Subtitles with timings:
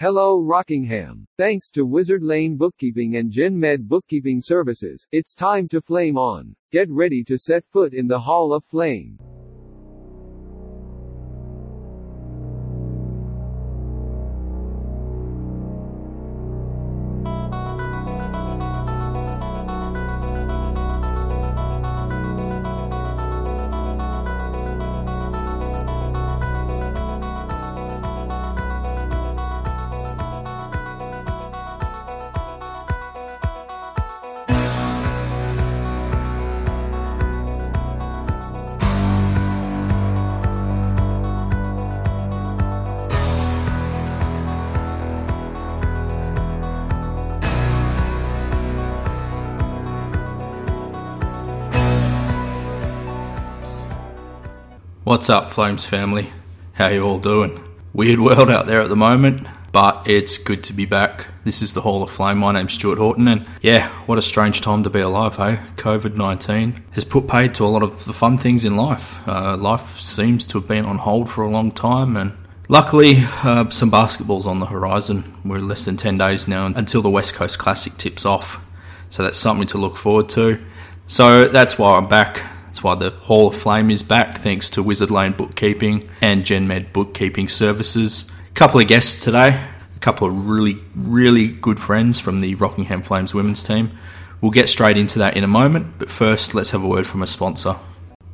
[0.00, 1.26] Hello Rockingham.
[1.36, 6.56] Thanks to Wizard Lane Bookkeeping and GenMed Bookkeeping Services, it's time to flame on.
[6.72, 9.18] Get ready to set foot in the Hall of Flame.
[55.20, 56.32] What's up, Flames family?
[56.72, 57.62] How you all doing?
[57.92, 61.28] Weird world out there at the moment, but it's good to be back.
[61.44, 62.38] This is the Hall of Flame.
[62.38, 65.60] My name's Stuart Horton, and yeah, what a strange time to be alive, hey?
[65.76, 69.20] COVID 19 has put paid to a lot of the fun things in life.
[69.28, 72.32] Uh, life seems to have been on hold for a long time, and
[72.68, 75.36] luckily, uh, some basketball's on the horizon.
[75.44, 78.66] We're less than 10 days now until the West Coast Classic tips off,
[79.10, 80.64] so that's something to look forward to.
[81.06, 82.42] So that's why I'm back.
[82.70, 86.92] That's why the Hall of Flame is back, thanks to Wizard Lane Bookkeeping and GenMed
[86.92, 88.30] Bookkeeping Services.
[88.48, 89.48] A couple of guests today,
[89.96, 93.90] a couple of really, really good friends from the Rockingham Flames women's team.
[94.40, 97.24] We'll get straight into that in a moment, but first, let's have a word from
[97.24, 97.74] a sponsor.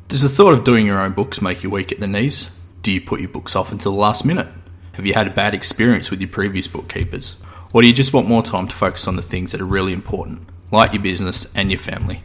[0.07, 2.55] Does the thought of doing your own books make you weak at the knees?
[2.83, 4.49] Do you put your books off until the last minute?
[4.93, 7.37] Have you had a bad experience with your previous bookkeepers?
[7.73, 9.93] Or do you just want more time to focus on the things that are really
[9.93, 12.21] important, like your business and your family?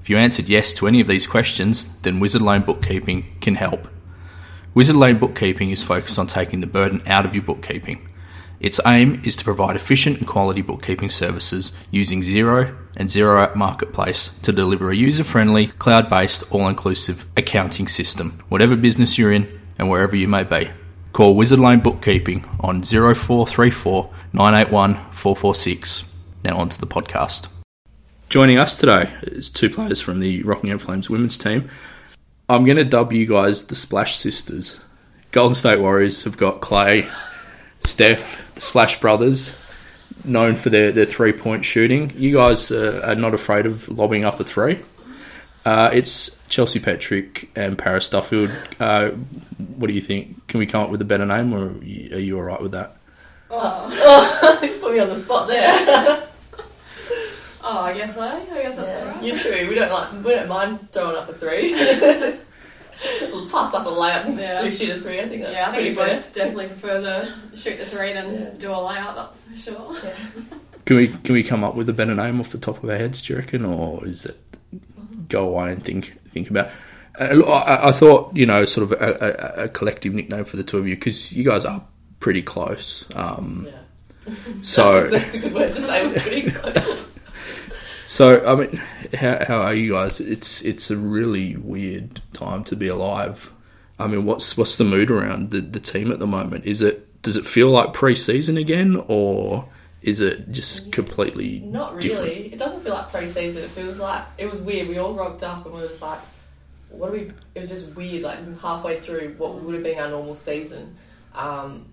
[0.00, 3.88] If you answered yes to any of these questions, then Wizard Lane Bookkeeping can help.
[4.72, 8.08] Wizard Lane Bookkeeping is focused on taking the burden out of your bookkeeping.
[8.60, 13.56] Its aim is to provide efficient and quality bookkeeping services using Xero and Xero App
[13.56, 19.32] Marketplace to deliver a user friendly, cloud based, all inclusive accounting system, whatever business you're
[19.32, 20.70] in and wherever you may be.
[21.12, 26.16] Call Wizard Lane Bookkeeping on 0434 981 446.
[26.44, 27.59] Now on to the podcast.
[28.30, 31.68] Joining us today is two players from the Rockingham Flames women's team.
[32.48, 34.80] I'm going to dub you guys the Splash Sisters.
[35.32, 37.12] Golden State Warriors have got Klay,
[37.80, 42.12] Steph, the Splash Brothers, known for their, their three point shooting.
[42.14, 44.78] You guys uh, are not afraid of lobbing up a three.
[45.64, 48.52] Uh, it's Chelsea Patrick and Paris Duffield.
[48.78, 49.08] Uh,
[49.74, 50.46] what do you think?
[50.46, 52.70] Can we come up with a better name, or are you, you all right with
[52.70, 52.96] that?
[53.50, 56.28] Oh, you put me on the spot there.
[57.62, 58.22] Oh, I guess so.
[58.22, 59.06] I guess that's yeah.
[59.08, 59.22] alright.
[59.24, 59.68] You're true.
[59.68, 60.12] We don't like.
[60.24, 61.72] We don't mind throwing up a three.
[63.32, 64.62] we'll pass up a layup and Yeah.
[64.62, 64.70] yeah.
[64.70, 65.20] shoot a three.
[65.20, 66.16] I think that's yeah, I think pretty we fair.
[66.16, 68.50] both definitely prefer to shoot the three than Yeah.
[68.58, 69.14] do a layout.
[69.16, 69.96] That's for sure.
[70.86, 72.96] Can we can we come up with a better name off the top of our
[72.96, 73.22] heads?
[73.22, 74.36] Do you reckon, or is it
[75.28, 76.70] go away and think think about?
[77.20, 80.56] Uh, look, I, I thought you know, sort of a, a, a collective nickname for
[80.56, 81.84] the two of you because you guys are
[82.18, 83.04] pretty close.
[83.14, 84.34] Um, Yeah.
[84.62, 86.06] So that's, that's a good word to say.
[86.06, 87.09] We're pretty close.
[88.10, 88.76] So I mean,
[89.14, 90.18] how how are you guys?
[90.18, 93.52] It's it's a really weird time to be alive.
[94.00, 96.66] I mean, what's what's the mood around the, the team at the moment?
[96.66, 99.68] Is it does it feel like pre-season again, or
[100.02, 102.08] is it just completely Not really.
[102.08, 102.54] different?
[102.54, 103.62] It doesn't feel like pre-season.
[103.62, 104.88] It feels like it was weird.
[104.88, 106.18] We all rocked up and we were just like,
[106.88, 107.30] what are we?
[107.54, 108.22] It was just weird.
[108.22, 110.96] Like halfway through what would have been our normal season.
[111.32, 111.92] Um,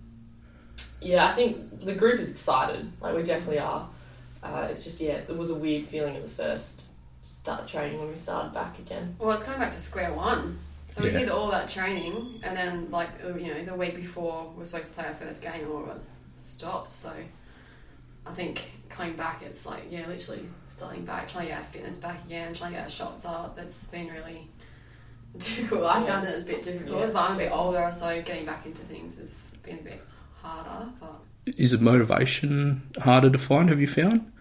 [0.99, 2.91] yeah, I think the group is excited.
[3.01, 3.87] Like we definitely are.
[4.47, 6.81] Uh, it's just yeah, there was a weird feeling at the first
[7.21, 9.15] start training when we started back again.
[9.19, 10.57] Well, it's going back to square one.
[10.91, 11.19] So we Yeah.
[11.19, 14.91] did all that training, and then like you know the week before we were supposed
[14.95, 16.01] to play our first game, and all of it
[16.37, 16.91] stopped.
[16.91, 17.11] So
[18.25, 21.99] I think coming back, it's like yeah, literally starting back, trying to get our fitness
[21.99, 23.59] back again, trying to get our shots up.
[23.59, 24.47] It's been really
[25.37, 25.83] difficult.
[25.83, 27.05] I found it was a bit difficult, Yeah.
[27.07, 30.01] but I'm a bit older, so getting back into things has been a bit
[30.41, 30.89] harder.
[30.99, 31.19] But
[31.57, 33.69] Is it motivation harder to find?
[33.69, 34.31] Have you found?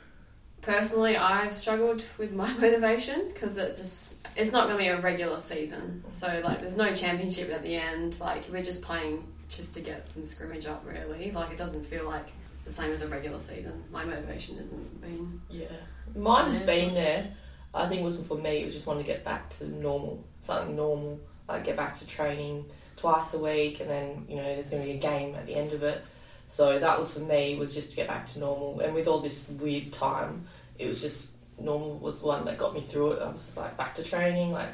[0.67, 5.01] Personally, I've struggled with my motivation because it just it's not going to be a
[5.01, 6.03] regular season.
[6.09, 8.19] So like, there's no championship at the end.
[8.21, 10.85] Like we're just playing just to get some scrimmage up.
[10.85, 12.27] Really, like it doesn't feel like
[12.65, 13.85] the same as a regular season.
[13.93, 15.41] My motivation hasn't been.
[15.51, 15.69] Yeah,
[16.17, 17.31] mine has been there.
[17.73, 18.63] I think it wasn't for me.
[18.63, 22.07] It was just wanting to get back to normal, something normal, like get back to
[22.09, 22.65] training
[22.97, 25.55] twice a week, and then you know there's going to be a game at the
[25.55, 26.03] end of it.
[26.49, 28.81] So that was for me was just to get back to normal.
[28.81, 30.47] And with all this weird time,
[30.79, 31.29] it was just
[31.61, 33.23] normal was the one that got me through it.
[33.23, 34.53] I was just like back to training.
[34.53, 34.69] Like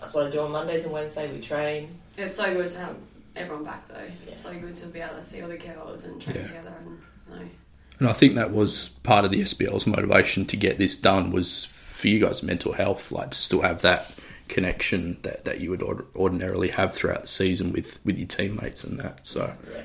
[0.00, 1.32] that's what I do on Mondays and Wednesday.
[1.32, 1.98] We train.
[2.16, 2.96] It's so good to have
[3.36, 4.06] everyone back though.
[4.28, 6.42] It's so good to be able to see all the girls and train Yeah.
[6.46, 6.74] together
[7.30, 7.50] and
[8.00, 11.64] And I think that was part of the SBL's motivation to get this done was
[11.64, 14.12] for you guys' mental health, like to still have that
[14.48, 15.82] connection that, that you would
[16.14, 19.24] ordinarily have throughout the season with, with your teammates and that.
[19.26, 19.84] So, I-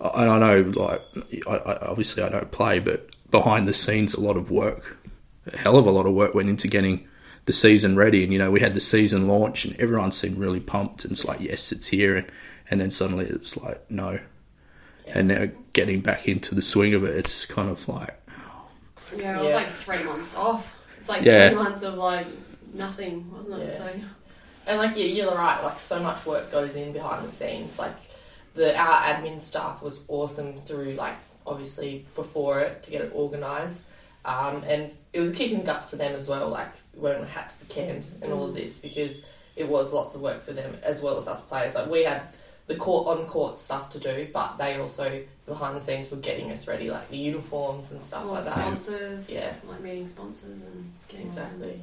[0.00, 1.02] and I know, like,
[1.46, 4.98] I, I, obviously I don't play, but behind the scenes, a lot of work,
[5.46, 7.06] a hell of a lot of work went into getting
[7.46, 8.22] the season ready.
[8.24, 11.04] And, you know, we had the season launch and everyone seemed really pumped.
[11.04, 12.16] And it's like, yes, it's here.
[12.16, 12.26] And,
[12.70, 14.20] and then suddenly it was like, no.
[15.06, 18.16] And now getting back into the swing of it, it's kind of like,
[19.16, 19.56] Yeah, it was Yeah.
[19.56, 20.86] like three months off.
[20.98, 21.48] It's like Yeah.
[21.48, 22.26] three months of like
[22.74, 23.72] nothing, wasn't it?
[23.72, 23.78] Yeah.
[23.78, 23.92] So
[24.66, 25.60] And like yeah, you're right.
[25.64, 27.78] Like so much work goes in behind the scenes.
[27.78, 27.94] Like
[28.54, 31.14] the our admin staff was awesome through like
[31.46, 33.86] obviously before it to get it organised,
[34.24, 36.48] um, and it was a kick in the gut for them as well.
[36.48, 39.24] Like when it had to be canned and all of this because
[39.56, 41.74] it was lots of work for them as well as us players.
[41.74, 42.22] Like we had
[42.66, 46.52] the court on court stuff to do, but they also behind the scenes were getting
[46.52, 48.56] us ready, like the uniforms and stuff all like the that.
[48.58, 49.54] sponsors, Yeah.
[49.68, 51.80] like meeting sponsors and getting Exactly.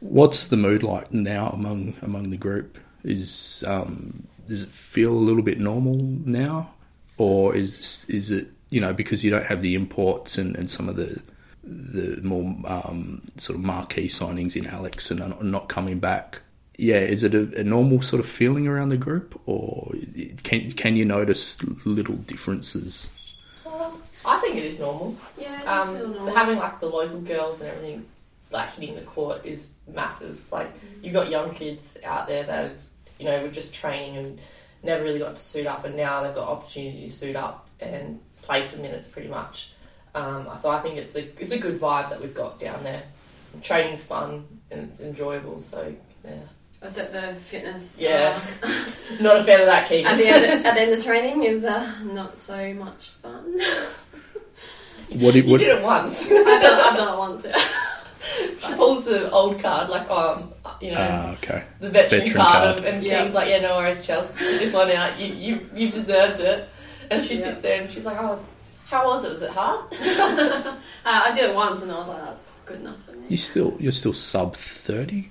[0.00, 2.76] What's the mood like now among among the group?
[3.04, 6.70] Is um, does it feel a little bit normal now,
[7.18, 10.88] or is is it you know because you don't have the imports and, and some
[10.88, 11.22] of the
[11.62, 16.42] the more um, sort of marquee signings in Alex and not- not coming back?
[16.78, 19.92] Yeah, is it a, a normal sort of feeling around the group, or
[20.42, 23.34] can can you notice little differences?
[23.64, 25.16] Well, I think it is normal.
[25.40, 26.34] Yeah, it just feel um, normal.
[26.34, 28.04] having like the local girls and everything
[28.50, 30.40] like hitting the court is massive.
[30.52, 30.68] Like
[31.02, 32.72] you've got young kids out there that
[33.18, 34.40] you know we were just training and
[34.82, 38.20] never really got to suit up, and now they've got opportunity to suit up and
[38.42, 39.72] play some minutes pretty much.
[40.14, 43.02] Um, so I think it's a it's a good vibe that we've got down there.
[43.62, 45.62] Training's fun and it's enjoyable.
[45.62, 46.34] So yeah,
[46.82, 48.00] Except the fitness.
[48.00, 48.38] Yeah.
[48.62, 48.84] uh,
[49.20, 50.06] not a fan of that, Keegan.
[50.06, 53.58] at the end, at the end of training is uh, not so much fun.
[55.08, 56.26] What do, you did it once.
[56.32, 57.46] I've done, I've done it once.
[57.46, 57.56] Yeah.
[58.58, 60.10] she pulls the old card like
[60.80, 60.96] you know.
[60.98, 61.64] ah, okay.
[61.80, 62.84] the veteran, Veteran card, card.
[62.94, 63.22] and Yeah.
[63.22, 65.18] Keen's like, yeah, no worries, Chelsea, sit this one out.
[65.18, 66.68] You you you've deserved it.
[67.10, 67.40] And she Yeah.
[67.52, 68.40] sits there and she's like, oh,
[68.86, 69.30] how was it?
[69.30, 69.84] Was it hard?
[71.06, 73.26] Uh, I did it once and I was like, that's good enough for me.
[73.28, 75.30] You still you're still sub thirty,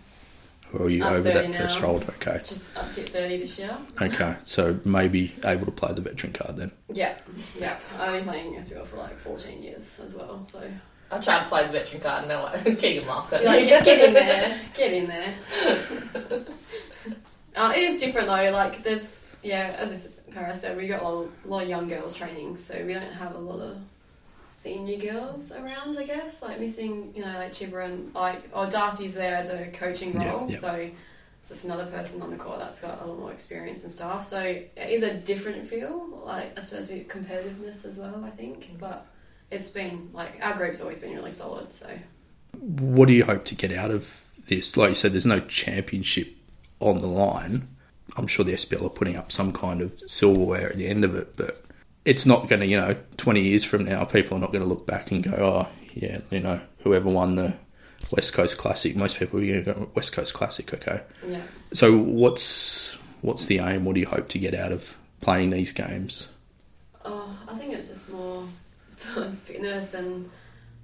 [0.73, 1.57] or are you I'm over that 30 now.
[1.57, 2.03] threshold?
[2.21, 2.37] Okay.
[2.45, 3.75] Just up hit 30 this year.
[4.01, 6.71] Okay, so maybe able to play the veteran card then.
[6.93, 7.15] Yeah,
[7.59, 7.77] yeah.
[7.99, 10.61] I've been playing SBL for like 14 years as well, so.
[11.11, 13.61] I tried to play the veteran card, and they're like, Keegan laughed at You're like,
[13.63, 13.69] me.
[13.69, 16.45] get, get in there, get in there.
[17.55, 21.23] uh, it is different though, like there's, yeah, as Paris said, we got a lot,
[21.25, 23.77] of, a lot of young girls training, so we don't have a lot of
[24.47, 29.13] senior girls around, I guess, like missing, you know, like Chibra and like, or Darcy's
[29.13, 30.57] there as a coaching Yeah, role, yeah.
[30.57, 30.89] so
[31.39, 34.25] it's just another person on the court that's got a lot more experience and stuff.
[34.25, 38.23] So it is a different feel, like I suppose with competitiveness as well.
[38.25, 39.05] I think, but
[39.51, 41.71] it's been like our group's always been really solid.
[41.71, 41.89] So
[42.59, 44.75] What do you hope to get out of this?
[44.77, 46.35] Like you said, there's no championship
[46.79, 47.67] on the line.
[48.17, 51.15] I'm sure the SBL are putting up some kind of silverware at the end of
[51.15, 51.63] it, but
[52.05, 54.69] it's not going to, you know, 20 years from now, people are not going to
[54.69, 57.55] look back and go, oh, yeah, you know, whoever won the
[58.11, 58.95] West Coast Classic.
[58.95, 61.01] Most people are going to go West Coast Classic, okay.
[61.27, 61.41] yeah,
[61.73, 63.85] So what's what's the aim?
[63.85, 66.27] What do you hope to get out of playing these games?
[67.03, 68.43] oh, I think it's just more
[69.43, 70.29] fitness and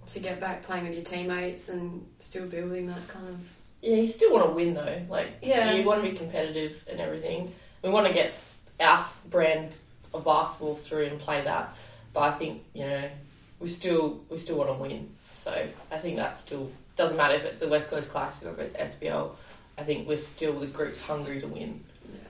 [0.07, 4.07] to get back playing with your teammates and still building that kind of yeah, you
[4.07, 5.01] still want to win though.
[5.09, 5.73] Like, Yeah.
[5.73, 7.51] you want to be competitive and everything.
[7.81, 8.31] We want to get
[8.79, 9.75] our brand
[10.13, 11.75] of basketball through and play that.
[12.13, 13.09] But I think you know,
[13.59, 15.09] we still we still want to win.
[15.33, 15.51] So
[15.91, 18.75] I think that still doesn't matter if it's a West Coast Classic or if it's
[18.75, 19.31] SBL.
[19.79, 21.83] I think we're still the group's hungry to win.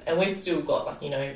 [0.07, 1.33] and we've still got like you know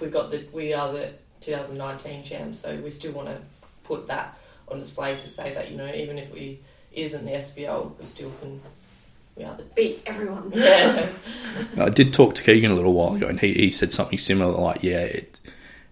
[0.00, 3.38] we've got the we are the 2019 champs so we still want to
[3.84, 6.60] put that on display to say that you know even if we
[6.92, 8.60] isn't the SBL we still can
[9.36, 10.52] we are the beat everyone.
[10.54, 11.08] yeah
[11.78, 14.52] I did talk to Keegan a little while ago, and he, he said something similar.
[14.52, 15.40] Like, yeah, it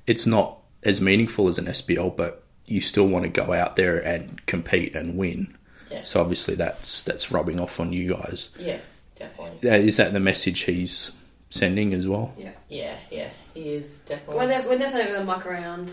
[0.06, 3.99] it's not as meaningful as an SBL, but you still want to go out there
[3.99, 5.56] and compete and win.
[5.90, 6.02] Yeah.
[6.02, 8.50] So obviously that's that's rubbing off on you guys.
[8.59, 8.78] yeah
[9.16, 11.11] definitely Uh, Is that the message he's
[11.50, 12.32] sending as well?
[12.38, 15.90] Yeah, yeah yeah he is definitely we're, de- we're definitely gonna muck around.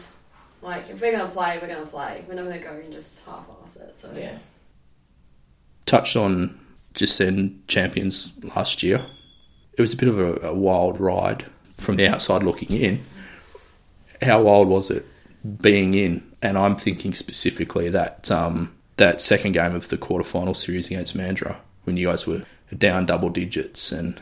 [0.62, 2.24] Like if we're gonna play, we're gonna play.
[2.28, 3.98] We're not gonna go and just half-ass it.
[3.98, 4.38] So yeah
[5.86, 6.60] Touched on
[6.94, 9.06] just then champions last year.
[9.78, 13.06] It was a bit of a, a wild ride from the outside looking in.
[14.22, 15.06] How wild was it
[15.62, 16.30] being in?
[16.42, 21.58] And I'm thinking specifically that um, that second game of the quarterfinal series against Mandurah
[21.84, 22.44] when you guys were
[22.76, 24.20] down double digits, and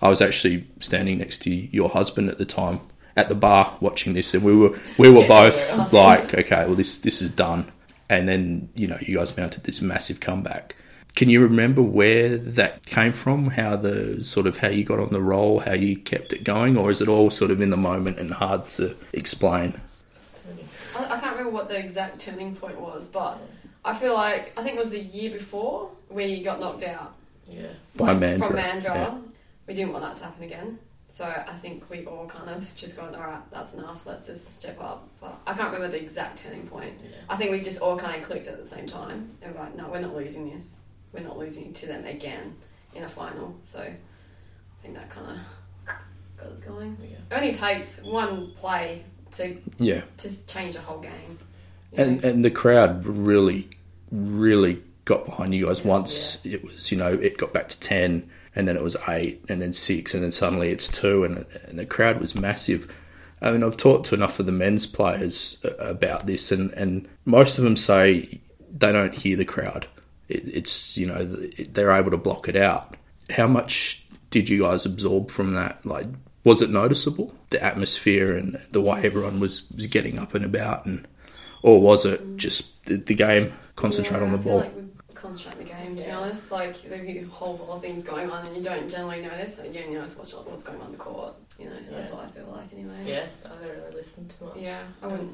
[0.00, 2.80] I was actually standing next to your husband at the time
[3.16, 6.04] at the bar watching this, and we were we were Yeah, both we were.
[6.04, 7.70] like, okay, well this this is done.
[8.08, 10.74] and then you know you guys mounted this massive comeback.
[11.16, 13.46] Can you remember where that came from?
[13.50, 16.76] How the sort of how you got on the roll, how you kept it going,
[16.76, 19.80] or is it all sort of in the moment and hard to explain?
[20.94, 23.38] I, I can't remember what the exact turning point was, but
[23.84, 27.14] I feel like I think it was the year before we got knocked out
[27.48, 27.68] Yeah.
[27.96, 28.84] By like, Mandurah, from Mandurah.
[28.94, 29.18] yeah.
[29.66, 30.78] We didn't want that to happen again.
[31.08, 34.06] So I think we all kind of just gone, all right, that's enough.
[34.06, 35.08] Let's just step up.
[35.20, 36.92] But I can't remember the exact turning point.
[37.02, 37.10] Yeah.
[37.28, 39.30] I think we just all kind of clicked at the same time.
[39.40, 40.80] And we're like, no, we're not losing this.
[41.12, 42.56] We're not losing to them again
[42.94, 43.56] in a final.
[43.62, 43.96] So I
[44.82, 45.94] think that kind of
[46.36, 46.96] got us going.
[47.00, 47.08] Yeah.
[47.30, 51.38] It only takes one play to Yeah, to change the whole game.
[51.94, 52.28] and know?
[52.28, 53.68] and the crowd really,
[54.10, 55.84] really got behind you guys.
[55.84, 59.44] Once it was, you know, it got back to ten, and then it was eight,
[59.48, 62.92] and then six, and then suddenly it's two, and and the crowd was massive.
[63.40, 67.58] I mean, I've talked to enough of the men's players about this, and, and most
[67.58, 68.40] of them say
[68.76, 69.86] they don't hear the crowd.
[70.28, 72.96] It, it's you know they're able to block it out.
[73.30, 75.84] How much did you guys absorb from that?
[75.84, 76.06] Like,
[76.44, 80.86] was it noticeable the atmosphere and the way everyone was, was getting up and about,
[80.86, 81.06] and
[81.62, 84.58] or was it just the, the game concentrate Yeah, on the ball?
[84.60, 84.72] Like
[85.96, 86.52] we concentrate on the game, to be honest.
[86.52, 89.58] Like there'll be a whole lot of things going on, and you don't generally notice.
[89.58, 91.34] And you only notice what's what's going on in the court.
[91.58, 92.94] You know, that's what I feel like anyway.
[93.06, 93.24] Yeah.
[93.44, 94.56] I don't really listen too much.
[94.58, 95.30] Yeah, I wouldn't.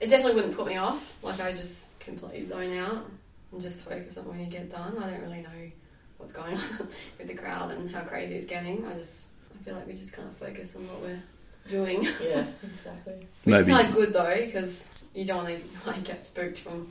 [0.00, 1.22] It definitely wouldn't put me off.
[1.22, 3.04] Like I just completely zone out
[3.52, 4.96] and just focus on when you get done.
[4.98, 5.70] I don't really know
[6.18, 8.86] what's going on with the crowd and how crazy it's getting.
[8.86, 11.22] I just I feel like we just kind of focus on what we're
[11.68, 12.04] doing.
[12.22, 12.46] Yeah.
[12.62, 13.26] Exactly.
[13.44, 16.58] Which is Maybe- kind of good though, because you don't want to like get spooked
[16.60, 16.88] from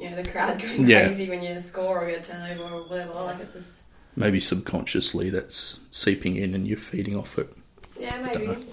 [0.00, 1.06] you know the crowd going Yeah.
[1.06, 3.12] crazy when you score or get a turnover or whatever.
[3.14, 3.84] Like it's just
[4.16, 7.52] Maybe subconsciously that's seeping in, and you're feeding off it.
[7.98, 8.66] yeah, maybe.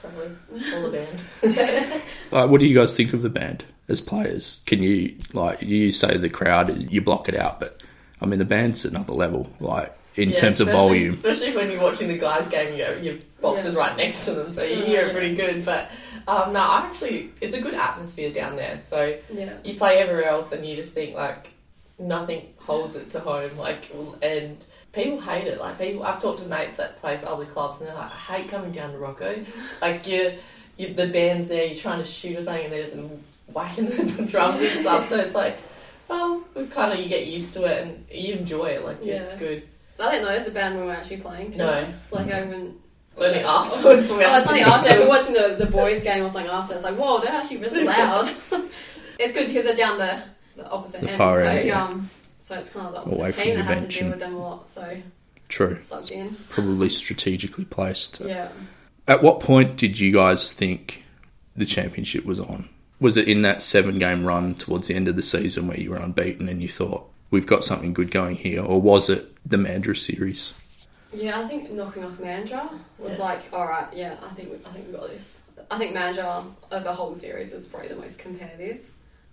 [0.00, 0.30] Probably.
[0.74, 1.06] All the
[1.42, 2.02] band.
[2.32, 4.62] Like, what do you guys think of the band as players?
[4.66, 7.80] Can you like you say the crowd you block it out, but
[8.20, 9.50] I mean the band's another level.
[9.60, 13.18] Like in Yeah, terms of volume, Especially when you're watching the guys' game, you your
[13.40, 15.64] box is right next to them, so you hear it pretty good.
[15.64, 15.90] But
[16.28, 18.80] um, no, I actually, it's a good atmosphere down there.
[18.82, 19.52] So Yeah.
[19.64, 21.48] you play everywhere else, and you just think like
[21.98, 23.56] nothing holds it to home.
[23.58, 23.90] Like,
[24.22, 25.58] and people hate it.
[25.60, 28.38] Like people, I've talked to mates that play for other clubs, and they're like, I
[28.38, 29.44] hate coming down to Rocco.
[29.80, 30.34] Like you,
[30.76, 32.96] you the band's there, you're trying to shoot or something, and they're just
[33.52, 33.86] whacking
[34.16, 35.08] the drums and stuff.
[35.08, 35.58] So it's like.
[36.08, 38.84] Well, we kind of you get used to it and you enjoy it.
[38.84, 39.38] Like it's Yeah.
[39.38, 39.62] good.
[39.94, 41.52] So I didn't notice the band we were actually playing.
[41.52, 41.66] To No.
[41.68, 42.12] us.
[42.12, 42.76] Like I wouldn't.
[43.12, 46.28] It's only afterwards we Oh, it's only after we're watching the, the boys game or
[46.28, 46.74] something after.
[46.74, 48.30] It's like, whoa, they're actually really loud.
[49.18, 50.22] it's good because they're down the,
[50.56, 51.18] the opposite The end.
[51.18, 51.84] far so, end, yeah.
[51.84, 54.10] um, so it's kind of the Away opposite from team that has to bench deal
[54.10, 54.70] with them a lot.
[54.70, 55.02] So
[55.48, 56.34] true, sucked in.
[56.48, 58.20] probably strategically placed.
[58.20, 58.50] Yeah.
[59.06, 61.04] At what point did you guys think
[61.56, 62.68] the championship was on?
[62.98, 65.90] Was it in that seven game run towards the end of the season where you
[65.90, 69.56] were unbeaten and you thought we've got something good going here, or was it the
[69.56, 70.54] Mandurah series?
[71.12, 73.24] Yeah, I think knocking off Mandurah was Yeah.
[73.24, 75.44] like, all right, yeah, I think we, I think we got this.
[75.70, 78.88] I think Mandurah of the whole series was probably the most competitive.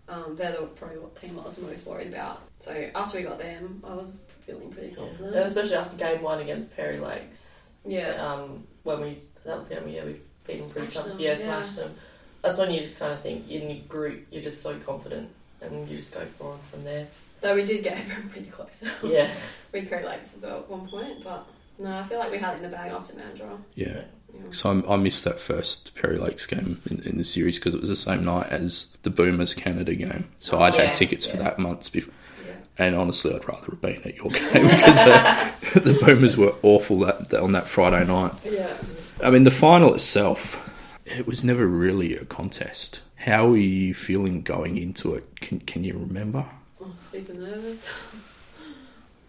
[0.07, 2.41] Um, they're the, probably what team I was most worried about.
[2.59, 5.35] So after we got them, I was feeling pretty confident.
[5.35, 9.75] And especially after game one against Perry Lakes, Yeah, um, when we that was the
[9.75, 11.07] game yeah we beat them pretty tough.
[11.19, 11.35] Yeah, yeah.
[11.37, 11.93] smashed them.
[12.41, 15.29] That's when you just kind of think in your group you're just so confident
[15.61, 17.07] and you just go for it from there.
[17.41, 17.97] though we did get
[18.31, 19.29] pretty close Yeah,
[19.71, 21.45] with Perry Lakes as well at one point, but
[21.79, 23.57] no, I feel like we had it in the bag after Mandurah.
[23.75, 24.03] Yeah.
[24.33, 24.41] Yeah.
[24.51, 27.81] So I, I missed that first Perry Lakes game in, in the series because it
[27.81, 30.29] was the same night as the Boomers Canada game.
[30.39, 32.13] So I'd Yeah, had tickets for that months before.
[32.45, 32.53] Yeah.
[32.77, 36.99] And honestly, I'd rather have been at your game because uh, the Boomers were awful
[36.99, 38.33] that, on that Friday night.
[38.45, 38.77] Yeah.
[39.23, 43.01] I mean, the final itself, it was never really a contest.
[43.15, 45.39] How were you feeling going into it?
[45.41, 46.45] Can, can you remember?
[46.81, 47.91] Oh, super nervous.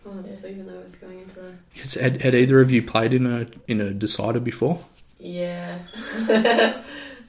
[0.06, 1.52] I was super nervous going into the.
[1.78, 4.80] 'Cause had, had either of you played in a in a decider before?
[5.18, 5.78] yeah,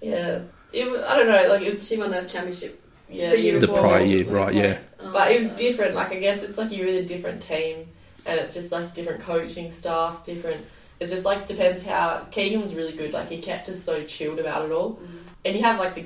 [0.01, 0.39] yeah.
[0.73, 2.81] It, I don't know, like it was She won the championship.
[3.09, 3.81] yeah the year The before.
[3.81, 4.53] prior year, right?
[4.53, 4.79] Yeah.
[5.11, 5.95] But it was different.
[5.95, 7.87] Like I guess it's like you're in a different team,
[8.25, 10.65] and it's just like different coaching staff, different.
[10.99, 13.11] It's just like depends how Keegan was really good.
[13.11, 15.07] Like he kept us so chilled about it all, Mm.
[15.45, 16.05] and you have like the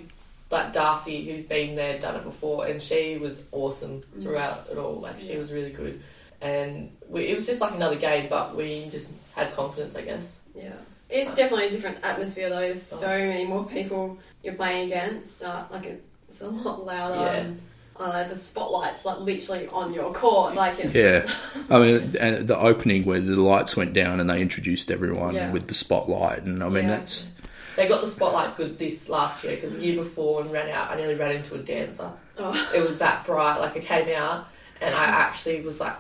[0.52, 4.24] like Darcy who's been there, done it before, and she was awesome Mm.
[4.24, 4.96] throughout it all.
[4.96, 5.40] Like she Yeah.
[5.40, 6.02] was really good,
[6.42, 10.42] and we, it was just like another game, but we just had confidence, I guess.
[10.56, 10.74] Yeah.
[11.10, 12.60] It's definitely a different atmosphere though.
[12.60, 12.98] There's Oh.
[12.98, 15.44] so many more people you're playing against.
[15.44, 17.16] Uh, like it's a lot louder.
[17.16, 17.36] Yeah.
[17.38, 17.62] And,
[17.98, 20.56] uh, the spotlight's like literally on your court.
[20.56, 21.32] Like it's Yeah,
[21.70, 25.52] I mean, and the opening where the lights went down and they introduced everyone Yeah.
[25.52, 26.98] with the spotlight, and I mean Yeah.
[26.98, 27.32] that's
[27.78, 30.92] they got the spotlight good this last year because the year before when ran out,
[30.92, 32.10] I nearly ran into a dancer.
[32.38, 32.72] Oh.
[32.74, 33.60] It was that bright.
[33.60, 34.48] Like I came out
[34.82, 35.94] and I actually was like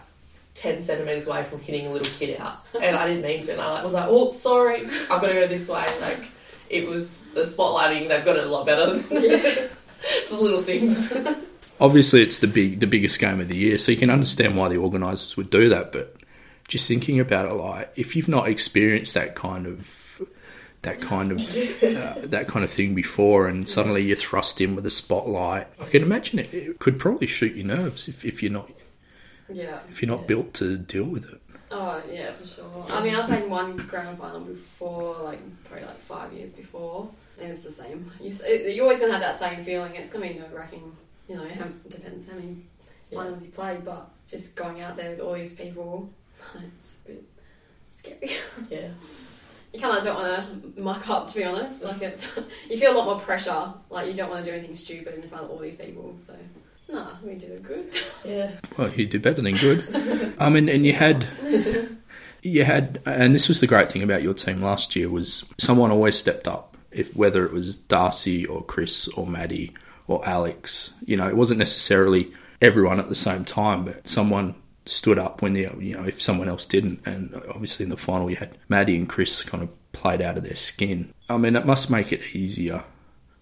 [0.55, 3.51] ten centimeters away from hitting a little kid out, and I didn't mean to.
[3.51, 5.85] And I was like, oh, sorry, I've got to go this way.
[6.01, 6.23] Like
[6.69, 8.07] it was the spotlighting.
[8.07, 8.95] They've got it a lot better.
[9.11, 11.13] it's the little things.
[11.79, 14.69] Obviously, it's the big, the biggest game of the year, so you can understand why
[14.69, 15.91] the organisers would do that.
[15.91, 16.15] But
[16.67, 20.21] just thinking about it, like if you've not experienced that kind of
[20.83, 21.39] that kind of
[21.83, 25.85] uh, that kind of thing before, and suddenly you're thrust in with a spotlight, I
[25.85, 28.71] can imagine it, it could probably shoot your nerves if, if you're not
[29.49, 29.79] Yeah.
[29.89, 31.41] if you're not built to deal with it.
[31.71, 32.85] Oh yeah, for sure.
[32.89, 37.47] I mean, I played one grand final before, like probably like five years before, and
[37.47, 38.11] it was the same.
[38.21, 38.31] You,
[38.69, 39.93] you're always gonna have that same feeling.
[39.95, 40.95] It's gonna be nerve wracking.
[41.27, 42.57] You know, how, it depends how many
[43.09, 43.19] Yeah.
[43.19, 46.09] finals you played, but just going out there with all these people,
[46.77, 47.23] it's a bit
[47.95, 48.31] scary.
[48.69, 48.89] yeah.
[49.73, 51.83] You kind of don't want to muck up, to be honest.
[51.83, 52.31] Like it's,
[52.69, 53.73] you feel a lot more pressure.
[53.89, 56.15] Like you don't want to do anything stupid in front of all these people.
[56.19, 56.37] So,
[56.89, 57.97] nah, we did good.
[58.25, 58.53] Yeah.
[58.75, 60.35] Well, you did better than good.
[60.39, 61.27] I mean, and you had,
[62.41, 65.91] you had, and this was the great thing about your team last year was someone
[65.91, 66.75] always stepped up.
[66.89, 69.73] If whether it was Darcy or Chris or Maddie
[70.07, 72.31] or Alex, you know, it wasn't necessarily
[72.63, 74.55] everyone at the same time, but someone
[74.87, 77.05] stood up when the you know if someone else didn't.
[77.05, 80.43] And obviously in the final, you had Maddie and Chris kind of played out of
[80.43, 81.13] their skin.
[81.29, 82.83] I mean, that must make it easier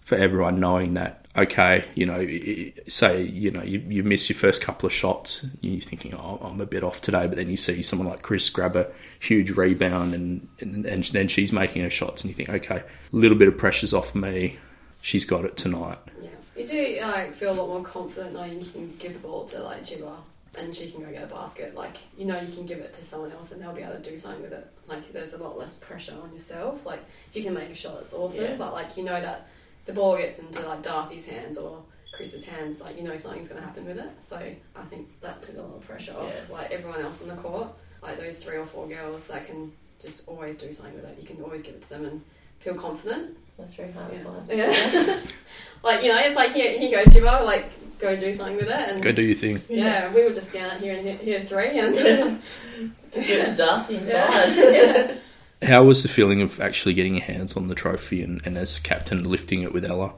[0.00, 4.28] for everyone knowing that okay, you know, i- i- say you know you, you miss
[4.28, 7.48] your first couple of shots, you're thinking, oh, I'm a bit off today, but then
[7.50, 11.82] you see someone like Chris grab a huge rebound and and, and then she's making
[11.82, 14.58] her shots, and you think, okay, a little bit of pressure's off me,
[15.02, 15.98] she's got it tonight.
[16.20, 19.44] Yeah, you do like feel a lot more confident knowing you can give the ball
[19.46, 20.14] to like Jibba
[20.56, 21.74] and she can go get a basket.
[21.74, 24.10] Like you know you can give it to someone else and they'll be able to
[24.10, 24.66] do something with it.
[24.86, 26.86] Like there's a lot less pressure on yourself.
[26.86, 27.00] Like
[27.30, 28.44] if you can make a shot, it's awesome.
[28.44, 28.54] Yeah.
[28.56, 29.48] But like you know that
[29.86, 31.82] the ball gets into like Darcy's hands or
[32.14, 34.10] Chris's hands, like you know something's going to happen with it.
[34.20, 36.54] So I think that took a lot of pressure off Yeah.
[36.54, 37.68] like everyone else on the court.
[38.02, 41.18] Like those three or four girls that can just always do something with it.
[41.20, 42.22] You can always give it to them and
[42.60, 43.36] feel confident.
[43.58, 43.90] That's true.
[43.92, 44.12] hard.
[44.12, 44.18] Yeah.
[44.18, 44.48] sometimes.
[44.52, 45.18] Yeah.
[45.82, 48.66] like, you know, it's like, here, here you go, Jibba, like, go do something with
[48.68, 48.70] it.
[48.90, 49.62] And Go do your thing.
[49.68, 51.78] yeah, we were just down here and here, here three.
[51.78, 51.94] And
[53.12, 54.56] Just give it to Darcy inside.
[54.56, 55.14] yeah.
[55.62, 58.78] How was the feeling of actually getting your hands on the trophy and, and as
[58.78, 60.12] captain lifting it with Ella?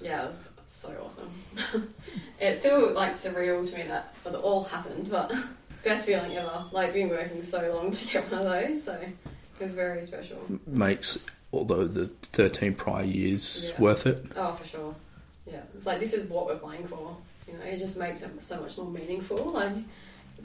[0.00, 1.92] yeah, it was so awesome.
[2.40, 5.32] it's still, like, surreal to me that it all happened, but
[5.84, 6.64] best feeling ever.
[6.72, 10.38] Like, been working so long to get one of those, so it was very special.
[10.66, 11.18] Makes
[11.52, 13.80] although the 13 prior years Yeah.
[13.80, 14.24] worth it.
[14.36, 14.94] Oh, for sure.
[15.46, 17.16] Yeah, it's like this is what we're playing for.
[17.46, 19.52] You know, it just makes it so much more meaningful.
[19.52, 19.72] Like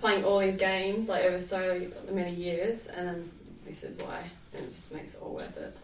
[0.02, 3.30] playing all these games like over so many years, and then
[3.66, 4.20] this is why,
[4.58, 5.76] and it just makes it all worth it.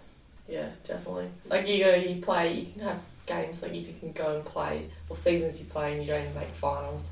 [0.47, 1.29] Yeah, definitely.
[1.47, 4.89] Like you go, you play, you can have games like you can go and play,
[5.09, 7.09] or seasons you play and you don't even make finals,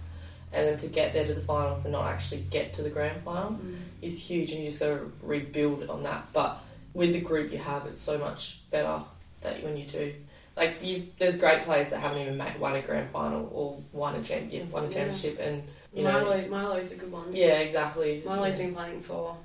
[0.52, 3.24] and then to get there to the finals and not actually get to the grand
[3.24, 3.78] final mm.
[4.02, 6.28] is huge, and you just got to rebuild it on that.
[6.34, 6.62] But
[6.94, 9.02] with the group you have, it's so much better
[9.42, 10.14] that when you do.
[10.58, 14.16] Like you, there's great players that haven't even made, won a grand final or won
[14.16, 14.94] a champ, yeah, won a Yeah.
[14.94, 17.32] championship, and you know, Milo, Milo's a good one.
[17.32, 18.22] yeah, exactly.
[18.26, 19.38] Milo's been playing for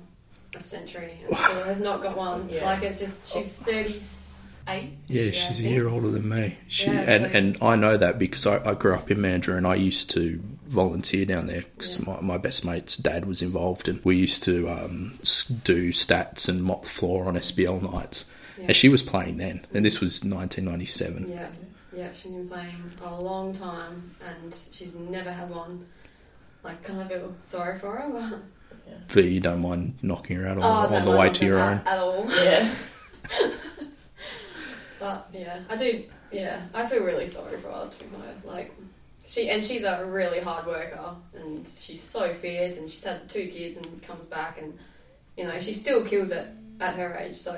[0.55, 2.49] a century and still has not got one.
[2.51, 2.65] Yeah.
[2.65, 3.99] Like it's just she's thirty
[4.69, 4.97] eight.
[5.07, 6.57] Yeah, she's a year older than me.
[6.67, 9.57] She, Yeah, and, so- and I know that because I, I grew up in Mandurah
[9.57, 12.13] and I used to volunteer down there because Yeah.
[12.15, 15.13] my, my best mate's dad was involved and we used to um,
[15.63, 18.29] do stats and mop the floor on SBL nights.
[18.57, 18.65] Yeah.
[18.67, 21.29] And she was playing then, and this was 1997.
[21.29, 21.47] Yeah,
[21.95, 25.85] yeah, she's been playing for a long time and she's never had one.
[26.63, 28.39] Like, kind of feel sorry for her, but
[29.13, 31.59] But you don't mind knocking her out on, oh, the, on the way to your
[31.59, 31.81] own.
[31.85, 32.25] at all.
[32.29, 32.69] Yeah,
[34.99, 36.03] But yeah, I do.
[36.31, 37.89] Yeah, I feel really sorry for her.
[37.89, 38.73] To be like
[39.27, 43.47] she and she's a really hard worker, and she's so fit, and she's had two
[43.47, 44.77] kids and comes back, and
[45.37, 46.47] you know she still kills it
[46.79, 47.35] at her age.
[47.35, 47.57] So,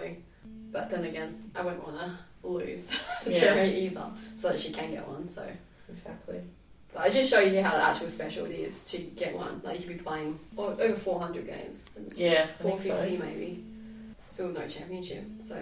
[0.72, 2.90] but then again, I wouldn't want to lose
[3.24, 3.56] to Yeah.
[3.56, 5.30] her either, so that she can get one.
[5.30, 5.48] So,
[5.90, 6.42] exactly.
[6.94, 9.62] But it just shows you how the actual special it is to get one.
[9.64, 13.10] Like you could be playing over four hundred games, Yeah, I four think so.
[13.26, 13.64] maybe.
[14.18, 15.58] Still no championship, so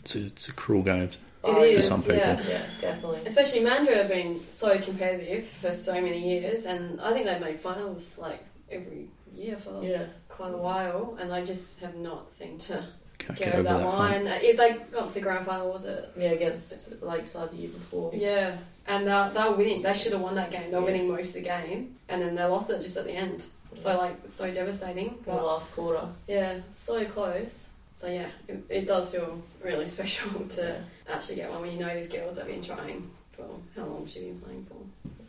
[0.00, 1.10] It's a, it's a cruel game.
[1.44, 1.88] Oh, it for is.
[1.88, 2.16] some people.
[2.16, 2.40] Yeah.
[2.48, 3.22] Yeah, definitely.
[3.26, 7.58] Especially Mandurah have been so competitive for so many years, and I think they've made
[7.60, 12.60] finals like every year for Yeah, quite a while, and they just have not seemed
[12.62, 12.84] to
[13.18, 13.98] Can't get, get, over over that, that, hump.
[13.98, 14.26] line.
[14.26, 16.10] Uh, If they got to the grand final, was it?
[16.16, 18.10] yeah, against Lakeside the year before.
[18.14, 19.82] Yeah, and they they were winning.
[19.82, 20.70] They should have won that game.
[20.70, 20.84] They were Yeah.
[20.86, 23.46] winning most of the game, and then they lost it just at the end.
[23.76, 25.08] So like so devastating.
[25.26, 26.06] in the last quarter.
[26.28, 27.72] yeah, so close.
[27.94, 31.94] So yeah, it, it does feel really special to actually get one when you know
[31.94, 33.46] these girls have been trying for
[33.76, 34.76] how long She's she been playing for?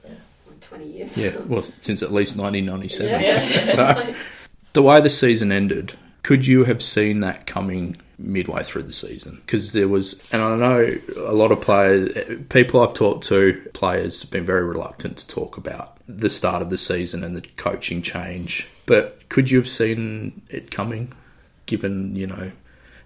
[0.07, 0.15] Yeah.
[0.47, 1.17] Like twenty years.
[1.17, 3.07] Yeah, well, since at least 1997.
[3.07, 3.43] Yeah.
[3.43, 3.65] Yeah.
[4.13, 4.13] So,
[4.73, 5.93] the way the season ended,
[6.23, 9.41] could you have seen that coming midway through the season?
[9.45, 12.17] Because there was, and I know a lot of players,
[12.49, 16.69] people I've talked to, players have been very reluctant to talk about the start of
[16.69, 18.67] the season and the coaching change.
[18.85, 21.13] But could you have seen it coming,
[21.65, 22.51] given, you know,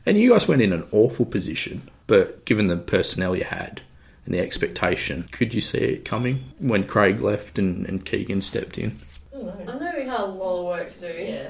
[0.06, 3.82] and you guys went in an awful position, but given the personnel you had
[4.26, 8.78] and the expectation, could you see it coming when Craig left and, and Keegan stepped
[8.78, 8.98] in?
[9.34, 9.74] I don't know.
[9.74, 11.08] I know we had a lot of work to do.
[11.08, 11.50] Yeah.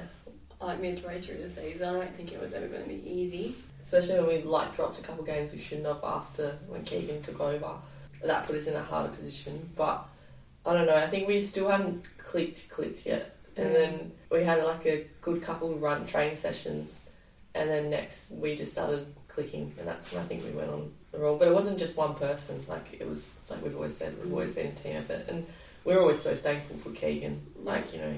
[0.60, 3.56] Like midway through the season, I don't think it was ever going to be easy.
[3.82, 7.40] Especially when we like dropped a couple games we shouldn't have after when Keegan took
[7.40, 7.74] over.
[8.24, 9.70] That put us in a harder position.
[9.76, 10.04] But
[10.66, 10.96] I don't know.
[10.96, 13.36] I think we still hadn't clicked clicked yet.
[13.56, 13.74] And Mm.
[13.74, 17.06] then we had like a good couple run training sessions,
[17.56, 20.92] and then next we just started clicking, and that's when I think we went on
[21.12, 21.38] the roll.
[21.38, 22.64] But it wasn't just one person.
[22.68, 25.46] Like it was like we've always said, we've always been a team effort, and
[25.86, 27.42] we're always so thankful for Keegan.
[27.64, 28.14] Like you know,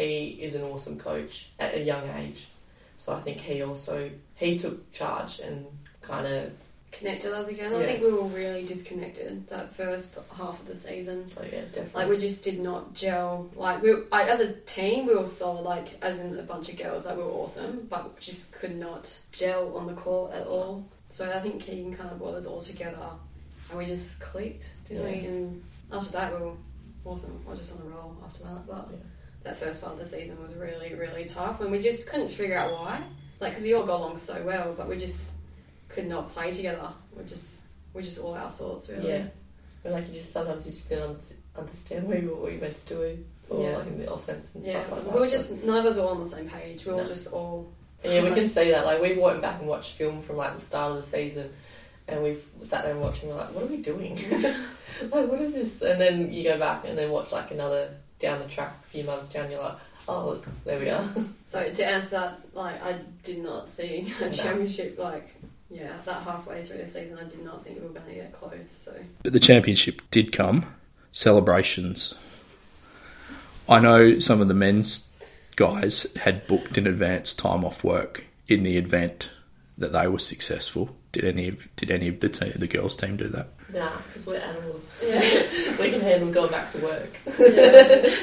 [0.00, 2.48] he is an awesome coach at a young age.
[2.96, 5.66] So I think he also he took charge and
[6.02, 6.52] kind of
[6.92, 7.72] Connected us again.
[7.72, 11.30] I think we were really disconnected that first half of the season.
[11.38, 13.48] oh yeah definitely Like we just did not gel.
[13.54, 15.62] Like we, like, as a team, we were solid.
[15.62, 18.76] Like as in a bunch of girls, like we were awesome, but we just could
[18.76, 20.84] not gel on the court at all.
[21.10, 23.08] So I think Keegan kind of brought us all together,
[23.68, 25.26] and we just clicked, didn't we?
[25.26, 26.54] And after that, we were
[27.04, 27.38] awesome.
[27.44, 28.66] We were just on a roll after that.
[28.66, 28.98] But Yeah.
[29.42, 32.58] That first part of the season was really, really tough, and we just couldn't figure
[32.58, 33.02] out why.
[33.40, 35.36] Like because we all got along so well, but we just
[35.88, 36.88] could not play together.
[37.16, 39.08] We're just we're just all our sorts really.
[39.08, 39.24] yeah.
[39.82, 41.18] But like you just sometimes you just didn't un-
[41.56, 43.76] understand what you, what you meant to do, or Yeah.
[43.78, 45.14] like in the offense and Yeah, stuff like that.
[45.14, 46.84] we were just none of us were on the same page.
[46.84, 47.10] We were all No.
[47.10, 47.72] just all
[48.04, 48.84] And yeah, we can see that.
[48.84, 51.50] Like we've went back and watched film from like the start of the season,
[52.08, 54.16] and we've sat there and watched, and we're like, "What are we doing?
[55.10, 58.38] like, what is this?" And then you go back and then watch like another down
[58.38, 59.78] the track, a few months down, you're like,
[60.08, 61.04] "Oh, look, there we are."
[61.46, 64.30] So to answer that, like I did not see a No.
[64.30, 64.96] championship.
[64.98, 65.34] Like
[65.68, 68.32] yeah, that halfway through the season, I did not think we were going to get
[68.32, 68.70] close.
[68.70, 68.92] So
[69.24, 70.66] But the championship did come.
[71.12, 72.14] Celebrations.
[73.68, 75.08] I know some of the men's
[75.56, 79.30] guys had booked in advance time off work in the event
[79.78, 80.96] that they were successful.
[81.12, 83.48] Did any of did any of the te- the girls team do that?
[83.72, 84.92] Nah, because we're animals.
[85.02, 85.20] yeah,
[85.80, 87.16] we can handle going back to work.
[87.38, 88.14] yeah.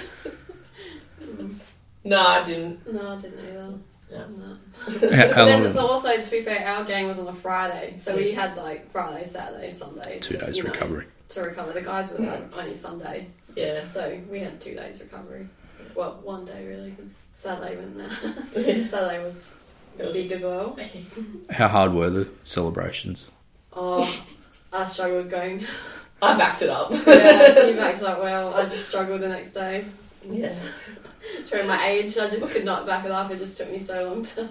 [2.03, 2.91] No, I didn't.
[2.93, 3.73] no, I didn't either.
[4.09, 4.27] No.
[4.27, 4.57] No.
[4.99, 5.01] But
[5.45, 8.55] then, but also to be fair, our game was on a Friday, so we had
[8.55, 10.19] like Friday, Saturday, Sunday.
[10.19, 11.05] Two to, days you know, recovery.
[11.29, 11.73] to recover.
[11.73, 13.85] The guys were had only Sunday, Yeah.
[13.85, 15.49] so we had two days recovery.
[15.95, 18.87] Well, one day really, because Saturday went there.
[18.87, 19.53] Saturday was
[19.97, 20.77] was- big as well.
[21.49, 23.31] How hard were the celebrations?
[23.73, 24.05] Oh,
[24.77, 25.65] I struggled going.
[26.21, 26.91] I backed it up.
[26.91, 28.53] Yeah, you backed it up well.
[28.53, 29.85] I just struggled the next day.
[30.29, 30.49] Yeah.
[31.43, 33.29] Through my age, I just could not back it up.
[33.31, 34.49] It just took me so long to,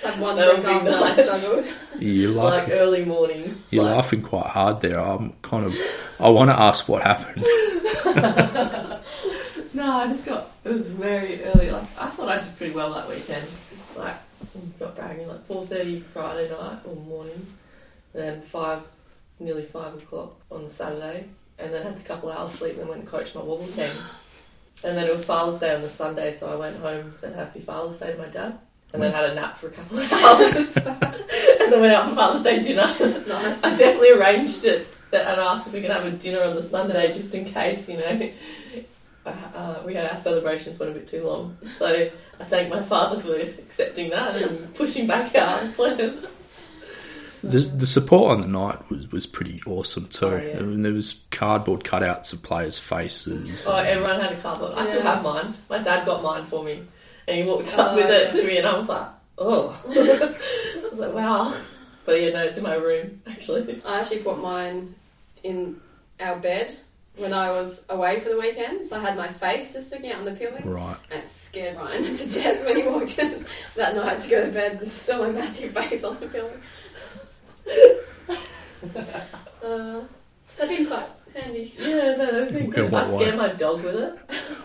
[0.00, 1.66] to have one drink would be after I struggled.
[1.98, 2.72] You're like laughing.
[2.74, 3.62] early morning.
[3.70, 4.98] You're like, laughing quite hard there.
[4.98, 5.76] I'm kind of.
[6.18, 7.44] I want to ask what happened.
[9.74, 10.50] No, I just got.
[10.64, 11.70] It was very early.
[11.70, 13.46] Like I thought I did pretty well that weekend.
[13.96, 14.16] Like
[14.80, 15.26] not bragging.
[15.28, 17.46] Like four thirty Friday night or morning,
[18.12, 18.82] then five,
[19.44, 21.26] nearly five o'clock on the Saturday,
[21.58, 22.76] and then had a couple hours sleep.
[22.76, 23.90] Then went and coached my wobble team,
[24.84, 27.34] and then it was Father's Day on the Sunday, so I went home and said
[27.34, 28.58] Happy Father's Day to my dad,
[28.92, 32.14] and then had a nap for a couple of hours, and then went out for
[32.14, 32.86] Father's Day dinner.
[33.26, 33.62] Nice.
[33.64, 36.62] I definitely arranged it that, and asked if we could have a dinner on the
[36.62, 38.30] Sunday just in case, you know.
[39.24, 43.20] Uh, we had our celebrations went a bit too long, so I thank my father
[43.20, 46.34] for accepting that and pushing back our plans.
[47.42, 50.26] The, the support on the night was, was pretty awesome too.
[50.26, 50.58] Oh, yeah.
[50.58, 53.66] I mean, there was cardboard cutouts of players' faces.
[53.68, 54.72] Oh, everyone had a cardboard.
[54.76, 55.54] I still have mine.
[55.68, 56.82] My dad got mine for me,
[57.26, 60.88] and he walked Oh, up with it to me, and I was like, oh, I
[60.90, 61.54] was like, wow.
[62.04, 63.80] But yeah, no, it's in my room actually.
[63.84, 64.94] I actually put mine
[65.42, 65.80] in
[66.20, 66.76] our bed
[67.16, 68.86] when I was away for the weekend.
[68.86, 70.60] So I had my face just sticking out on the pillow.
[70.64, 70.96] Right.
[71.10, 73.44] And it scared Ryan to death when he walked in
[73.76, 74.78] that night to go to bed.
[74.80, 76.52] Just saw my massive face on the pillow.
[79.64, 80.00] Uh,
[80.56, 81.74] that'd been quite handy.
[81.78, 82.92] Yeah, no, that's been good.
[82.92, 83.16] I way?
[83.16, 84.18] scared my dog with it.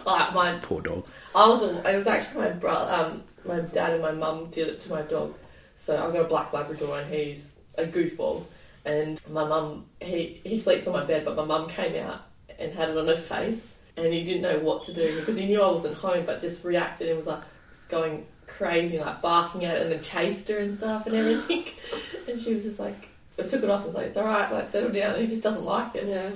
[0.05, 1.05] Like my Poor dog.
[1.35, 1.63] I was.
[1.63, 2.91] It was actually my brother.
[2.91, 5.35] Um, my dad and my mum did it to my dog.
[5.75, 8.45] So I've got a black Labrador, and he's a goofball.
[8.85, 12.21] And my mum, he he sleeps on my bed, but my mum came out
[12.57, 15.45] and had it on her face, and he didn't know what to do because he
[15.45, 18.25] knew I wasn't home, but just reacted and was like, was going
[18.57, 21.65] crazy, like barking at it and then chased her and stuff and everything.
[22.27, 24.67] and she was just like, I took it off and was like, it's alright, like
[24.67, 25.13] settle down.
[25.13, 26.07] And he just doesn't like it.
[26.07, 26.31] Yeah,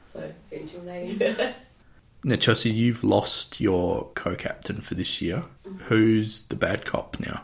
[0.00, 1.20] So, it's been intimidating.
[1.38, 1.52] yeah.
[2.22, 5.44] Now, Chelsea, you've lost your co-captain for this year.
[5.88, 7.42] Who's the bad cop now?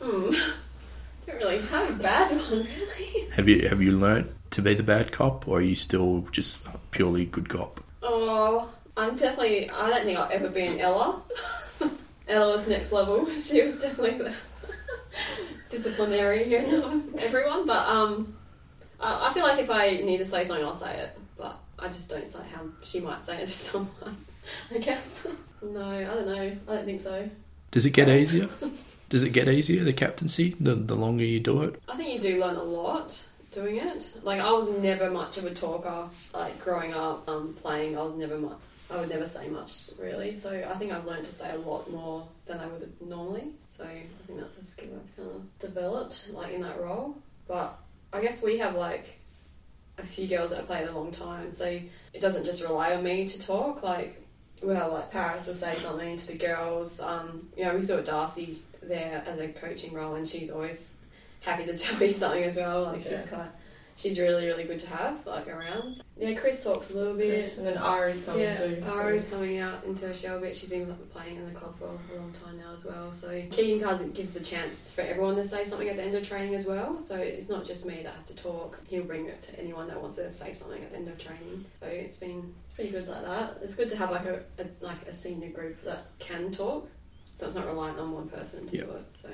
[0.00, 0.34] Hmm.
[1.26, 3.30] Don't really have a bad one, really.
[3.30, 6.66] Have you have you learnt to be the bad cop, or are you still just
[6.90, 7.84] purely good cop?
[8.02, 9.70] Oh, I'm definitely.
[9.70, 11.22] I don't think I'll ever be an Ella.
[12.32, 13.28] Ella was next level.
[13.40, 14.34] She was definitely the
[15.68, 17.66] disciplinarian of everyone.
[17.66, 18.36] But um,
[19.00, 21.18] I, I feel like if I need to say something, I'll say it.
[21.36, 24.16] But I just don't say how she might say it to someone.
[24.74, 25.26] I guess.
[25.62, 26.56] No, I don't know.
[26.68, 27.28] I don't think so.
[27.70, 28.48] Does it get easier?
[29.08, 31.80] Does it get easier the captaincy the the longer you do it?
[31.88, 33.16] I think you do learn a lot
[33.52, 34.10] doing it.
[34.22, 36.08] Like I was never much of a talker.
[36.34, 38.58] Like growing up, um, playing, I was never much.
[38.92, 40.34] I would never say much really.
[40.34, 43.44] So I think I've learned to say a lot more than I would normally.
[43.70, 47.16] So I think that's a skill I've kind of developed, like in that role.
[47.48, 47.78] But
[48.12, 49.18] I guess we have like
[49.98, 53.02] a few girls that have played a long time, so it doesn't just rely on
[53.04, 53.82] me to talk.
[53.82, 54.20] Like
[54.62, 57.00] we'll have like Paris will say something to the girls.
[57.00, 60.94] Um, you know, we saw Darcy there as a coaching role, and she's always
[61.40, 62.84] happy to tell me something as well.
[62.84, 63.30] Like she's Yeah.
[63.30, 63.48] kind of,
[63.96, 66.00] she's really really good to have like around.
[66.18, 67.30] Yeah, Chris talks a little bit.
[67.44, 68.82] Chris, and then Ari's coming yeah, too.
[68.86, 70.54] so- Ari's coming out into her shell a bit.
[70.56, 73.12] She's been playing in the club for a long time now as well.
[73.12, 76.26] So Keegan Cars gives the chance for everyone to say something at the end of
[76.26, 77.00] training as well.
[77.00, 78.78] So it's not just me that has to talk.
[78.86, 81.64] He'll bring it to anyone that wants to say something at the end of training.
[81.80, 83.58] So it's been it's pretty good like that.
[83.62, 86.88] It's good to have like a, a like a senior group that can talk,
[87.34, 88.84] so it's not reliant on one person to Yeah.
[88.84, 89.06] do it.
[89.12, 89.28] So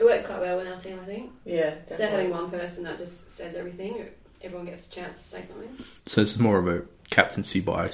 [0.00, 1.30] it works quite well in our team, I think.
[1.44, 4.06] Yeah, Instead of having one person that just says everything,
[4.42, 5.68] everyone gets a chance to say something.
[6.06, 7.90] So it's more of a captaincy by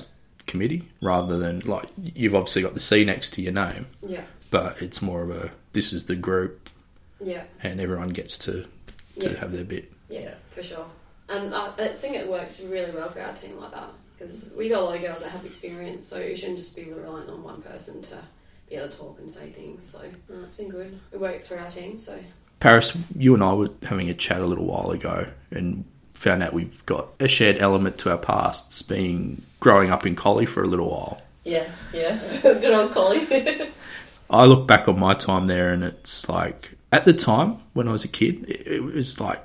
[0.47, 4.81] committee rather than like you've obviously got the C next to your name, Yeah, but
[4.81, 6.71] it's more of a this is the group
[7.21, 7.43] yeah.
[7.63, 8.63] and everyone gets to
[9.21, 9.39] to Yeah.
[9.41, 9.91] have their bit.
[10.09, 10.35] Yeah, Yeah.
[10.53, 10.87] for sure.
[11.29, 14.69] And I, I think it works really well for our team like that because we
[14.69, 17.43] got a lot of girls that have experience, so you shouldn't just be reliant on
[17.43, 18.19] one person to
[18.69, 19.85] be able to talk and say things.
[19.85, 20.99] So no, it's been good.
[21.13, 21.99] It works for our team.
[21.99, 22.19] So
[22.61, 26.53] Paris, you and I were having a chat a little while ago and found out
[26.53, 30.67] we've got a shared element to our pasts, being growing up in Collie for a
[30.67, 31.21] little while.
[31.45, 32.43] Yes, yes.
[32.43, 33.27] Good old Collie.
[34.31, 37.93] I look back on my time there and it's like, at the time when I
[37.93, 39.41] was a kid, it, it was like,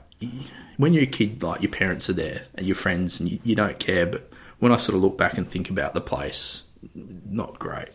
[0.78, 3.56] when you're a kid, like your parents are there and your friends and you, you
[3.56, 4.06] don't care.
[4.06, 6.64] But when I sort of look back and think about the place,
[6.96, 7.90] not great.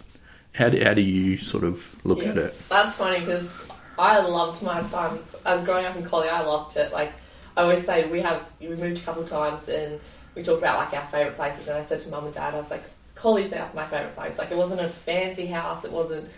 [0.57, 2.31] How do, how do you sort of look Yeah.
[2.31, 2.69] at it?
[2.69, 3.63] That's funny because
[3.99, 5.19] I loved my time.
[5.45, 6.93] As growing up in Collie, I loved it.
[6.93, 7.13] Like
[7.57, 10.01] I always say, we have we moved a couple of times and
[10.35, 11.69] we talked about like our favourite places.
[11.69, 14.39] And I said to mum and dad, I was like, Collie's our my favourite place.
[14.39, 15.85] Like it wasn't a fancy house.
[15.85, 16.29] It wasn't,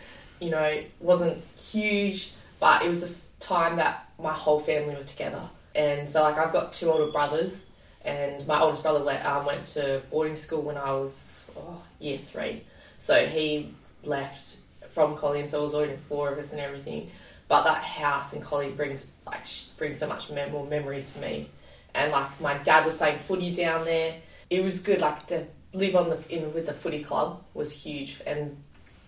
[0.40, 5.04] you know, it wasn't huge, but it was a time that my whole family was
[5.04, 5.42] together.
[5.76, 7.66] And so like I've got two older brothers,
[8.04, 12.18] and my oldest brother le- um, went to boarding school when I was oh, year
[12.18, 12.64] three.
[12.98, 13.74] So he
[14.08, 14.56] left
[14.90, 17.10] from Collie, and so it was only four of us and everything.
[17.48, 19.44] But that house in Collie brings like
[19.76, 21.48] brings so much mem- more memories for me.
[21.94, 24.14] And like my dad was playing footy down there.
[24.50, 25.00] It was good.
[25.00, 28.20] Like to live on the in with the footy club was huge.
[28.26, 28.56] And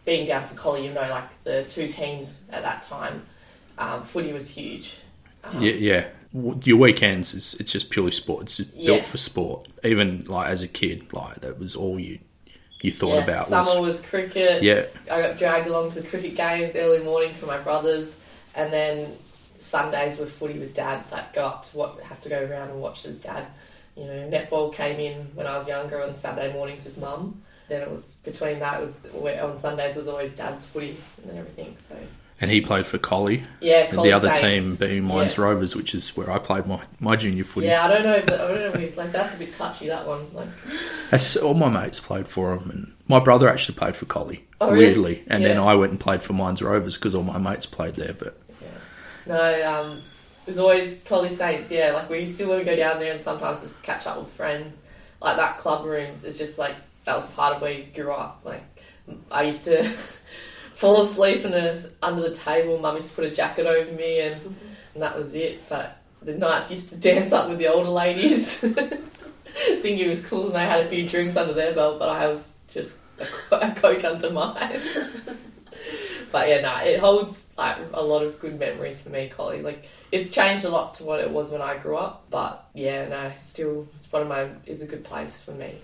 [0.04, 3.22] being down for Collie, you know, like the two teams at that time,
[3.78, 4.96] um, footy was huge.
[5.44, 6.06] Um, Yeah, yeah.
[6.64, 8.42] Your weekends is it's just purely sport.
[8.44, 8.86] It's just Yeah.
[8.94, 9.68] built for sport.
[9.84, 12.20] Even like as a kid, like that was all you
[12.82, 13.48] you thought yeah, about.
[13.48, 14.62] Summer Was, was cricket.
[14.62, 18.16] yeah, I got dragged along to the cricket games early mornings with my brothers,
[18.54, 19.16] and then
[19.58, 21.04] Sundays were footy with dad.
[21.12, 23.46] Like go up to what have to go around and watch with dad.
[23.96, 27.42] You know, netball came in when I was younger on Saturday mornings with mum.
[27.68, 31.76] Then it was between that it was on Sundays was always dad's footy and everything.
[31.78, 31.96] So
[32.40, 34.40] and he played for Collie, yeah, and the other Saints.
[34.40, 35.44] team being Mines Yeah.
[35.44, 37.66] Rovers, which is where I played my, my junior footy.
[37.66, 38.80] Yeah, I don't know, but I don't know.
[38.80, 39.88] If, like that's a bit touchy.
[39.88, 40.48] That one, like
[41.10, 44.46] That's, all my mates played for him, and my brother actually played for Collie.
[44.60, 44.86] Oh, really?
[44.86, 47.94] weirdly, and then I went and played for Mines Rovers because all my mates played
[47.94, 48.14] there.
[48.14, 48.68] But yeah.
[49.26, 50.02] No, um,
[50.46, 51.92] it was always Collie Saints, yeah.
[51.92, 54.82] Like, we still want to go down there and sometimes just catch up with friends.
[55.20, 56.74] Like, that club rooms is just like,
[57.04, 58.40] that was part of where you grew up.
[58.44, 58.62] Like,
[59.30, 59.84] I used to
[60.80, 64.20] fall asleep in a, under the table, mum used to put a jacket over me,
[64.20, 64.66] and, mm-hmm.
[64.94, 65.68] and that was it.
[65.68, 68.58] But the nights used to dance up with the older ladies.
[68.60, 72.28] Think it was cool, and they had a few drinks under their belt, but I
[72.28, 74.80] was just a, a coke under mine.
[76.32, 79.62] But yeah, no, it holds like a lot of good memories for me, Collie.
[79.62, 83.08] Like it's changed a lot to what it was when I grew up, but yeah,
[83.08, 85.74] no, still it's one of my it's a good place for me.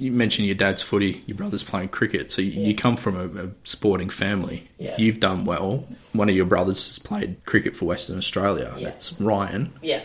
[0.00, 3.44] You mentioned your dad's footy, your brother's playing cricket, so you, you come from a,
[3.44, 4.68] a sporting family.
[4.78, 4.94] Yeah.
[4.96, 5.86] You've done well.
[6.12, 8.74] One of your brothers has played cricket for Western Australia.
[8.76, 8.88] Yeah.
[8.88, 9.72] That's Ryan.
[9.82, 10.02] Yeah.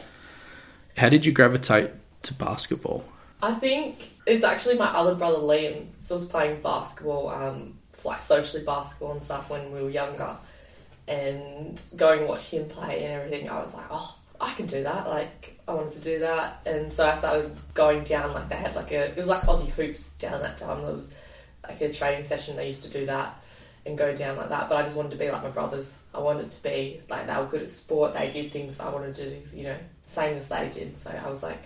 [0.98, 1.92] How did you gravitate
[2.24, 3.06] to basketball?
[3.42, 8.64] I think it's actually my other brother Liam still was playing basketball, um, like socially
[8.64, 10.36] basketball and stuff when we were younger,
[11.08, 13.50] and going to watch him play and everything.
[13.50, 15.08] I was like, oh, I can do that.
[15.08, 18.34] Like I wanted to do that, and so I started going down.
[18.34, 20.82] Like they had like a it was like Aussie hoops down that time.
[20.82, 21.14] There was
[21.68, 22.56] like a training session.
[22.56, 23.42] They used to do that
[23.86, 24.70] and go down like that.
[24.70, 25.98] But I just wanted to be like my brothers.
[26.14, 28.14] I wanted to be like they were good at sport.
[28.14, 29.42] They did things I wanted to do.
[29.54, 30.98] You know, same as they did.
[30.98, 31.60] So I was like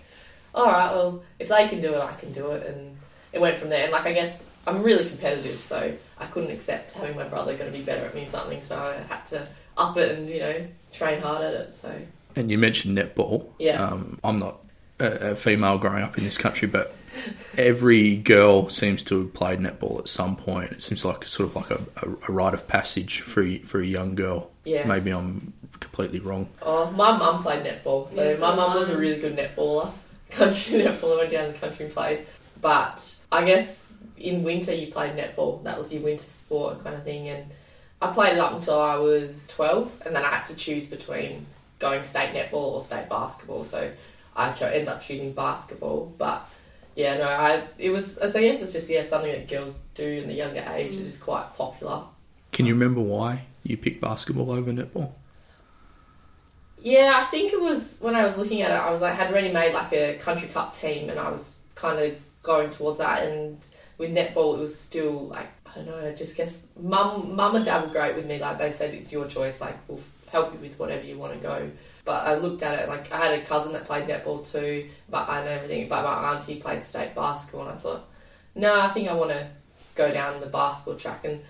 [0.53, 2.97] all right, well, if they can do it, I can do it, and
[3.31, 3.83] it went from there.
[3.83, 7.71] And like, I guess I'm really competitive, so I couldn't accept having my brother going
[7.71, 10.39] to be better at me in something, so I had to up it and you
[10.39, 11.73] know train hard at it.
[11.73, 11.93] So
[12.35, 13.47] And you mentioned netball.
[13.59, 13.83] Yeah.
[13.83, 14.59] Um, I'm not
[14.99, 16.95] a, a female growing up in this country, but
[17.57, 20.71] every girl seems to have played netball at some point.
[20.71, 23.81] It seems like sort of like a, a, a rite of passage for a, for
[23.81, 24.51] a young girl.
[24.63, 24.85] yeah.
[24.85, 26.49] Maybe I'm completely wrong.
[26.61, 29.91] Oh, my mum played netball, so Yeah, so my mum was a really good netballer.
[30.29, 32.25] Country netballer, went down the country and played.
[32.61, 35.63] But I guess in winter you played netball.
[35.63, 37.29] That was your winter sport kind of thing.
[37.29, 37.45] And
[38.01, 41.45] I played it up until I was 12, and then I had to choose between
[41.79, 43.63] going state netball or state basketball.
[43.63, 43.91] So
[44.35, 46.13] I cho- ended up choosing basketball.
[46.17, 46.47] But
[46.95, 48.15] yeah, no, I it was.
[48.15, 50.93] So yes, it's just yeah something that girls do in the younger age.
[50.93, 50.99] Mm.
[50.99, 52.03] It's just quite popular.
[52.51, 55.11] Can you remember why you picked basketball over netball?
[56.81, 58.75] Yeah, I think it was when I was looking at it.
[58.75, 61.99] I was like had already made like a country cup team, and I was kind
[61.99, 63.27] of going towards that.
[63.27, 63.57] And
[63.97, 66.07] with netball, it was still like I don't know.
[66.09, 68.39] I just guess mum, mum and dad were great with me.
[68.39, 69.61] Like they said, it's your choice.
[69.61, 69.99] Like we'll
[70.31, 71.69] help you with whatever you want to go.
[72.05, 75.29] But I looked at it like I had a cousin that played netball too, but
[75.29, 75.87] I know everything.
[75.87, 78.09] But my auntie played state basketball, and I thought,
[78.55, 79.47] no, I think I want to
[79.95, 81.25] go down the basketball track.
[81.25, 81.43] And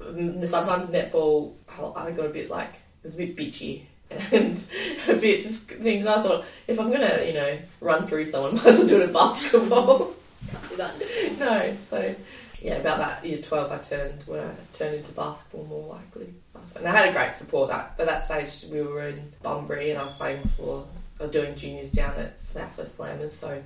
[0.00, 3.82] mm, sometimes netball, I I got a bit like it was a bit bitchy
[4.32, 4.64] and
[5.08, 6.06] a bit things.
[6.06, 9.04] I thought if I'm gonna, you know, run through someone, might as well do it
[9.04, 10.14] in basketball.
[10.50, 11.38] Can't do that.
[11.38, 12.14] no, so
[12.62, 16.32] yeah, about that year twelve, I turned when I turned into basketball more likely,
[16.78, 17.68] and I had a great support.
[17.70, 20.86] That at that stage we were in Bunbury, and I was playing for
[21.18, 23.62] or doing juniors down at Southwest Slammers, so.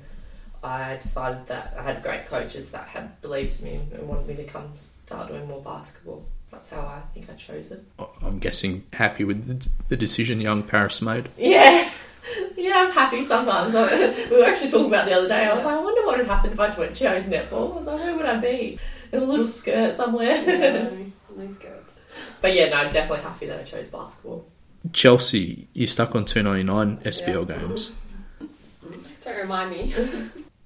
[0.62, 4.35] I decided that I had great coaches that had believed in me and wanted me
[4.35, 6.23] to come start doing more basketball.
[6.51, 7.83] That's how I think I chose it.
[8.23, 11.29] I'm guessing happy with the, the decision young Paris made.
[11.38, 11.88] Yeah,
[12.57, 13.73] yeah, I'm happy sometimes.
[13.73, 15.46] we were actually talking about the other day.
[15.46, 17.73] I was like, I wonder what would happen if I went chose netball.
[17.73, 18.79] I was like, where would I be?
[19.12, 20.44] In a little skirt somewhere.
[20.44, 21.07] No,
[21.40, 22.03] no skirts.
[22.40, 24.46] but yeah, no, I'm definitely happy that I chose basketball.
[24.92, 27.59] Chelsea, you're stuck on 299 SBL Yeah.
[27.59, 27.92] games.
[29.24, 29.94] Don't remind me.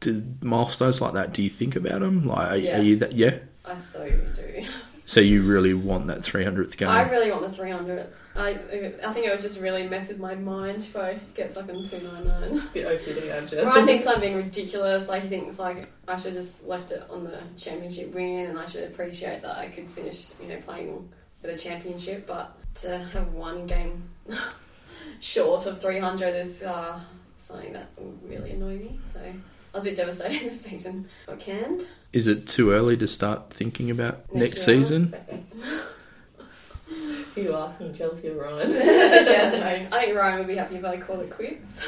[0.01, 1.33] Do milestones like that?
[1.33, 2.27] Do you think about them?
[2.27, 3.13] Like, are, are you that?
[3.13, 3.39] Yeah.
[3.65, 4.65] I so do.
[5.07, 6.89] So you really want that 300th game?
[6.89, 8.09] I really want the 300th.
[8.37, 8.51] I
[9.07, 11.85] I think it would just really mess with my mind if I get stuck on
[11.85, 12.69] 299.
[12.73, 13.63] Bit OCD, aren't you?
[13.63, 15.09] Ryan thinks I'm being ridiculous.
[15.09, 18.59] Like he thinks like I should have just left it on the championship win, and
[18.59, 21.09] I should appreciate that I could finish, you know, playing
[21.41, 22.27] for the championship.
[22.27, 24.09] But to have one game
[25.21, 26.99] short of 300 is uh,
[27.37, 28.99] something that would really annoy me.
[29.07, 29.21] So
[29.75, 31.09] I was a bit devastated this season.
[31.27, 31.85] Got canned.
[32.13, 34.77] Is it too early to start thinking about next, year.
[34.77, 35.13] season?
[37.35, 38.71] Who you asking, Chelsea or Ryan?
[38.73, 41.85] yeah, I think Ryan would be happy if I call it quits.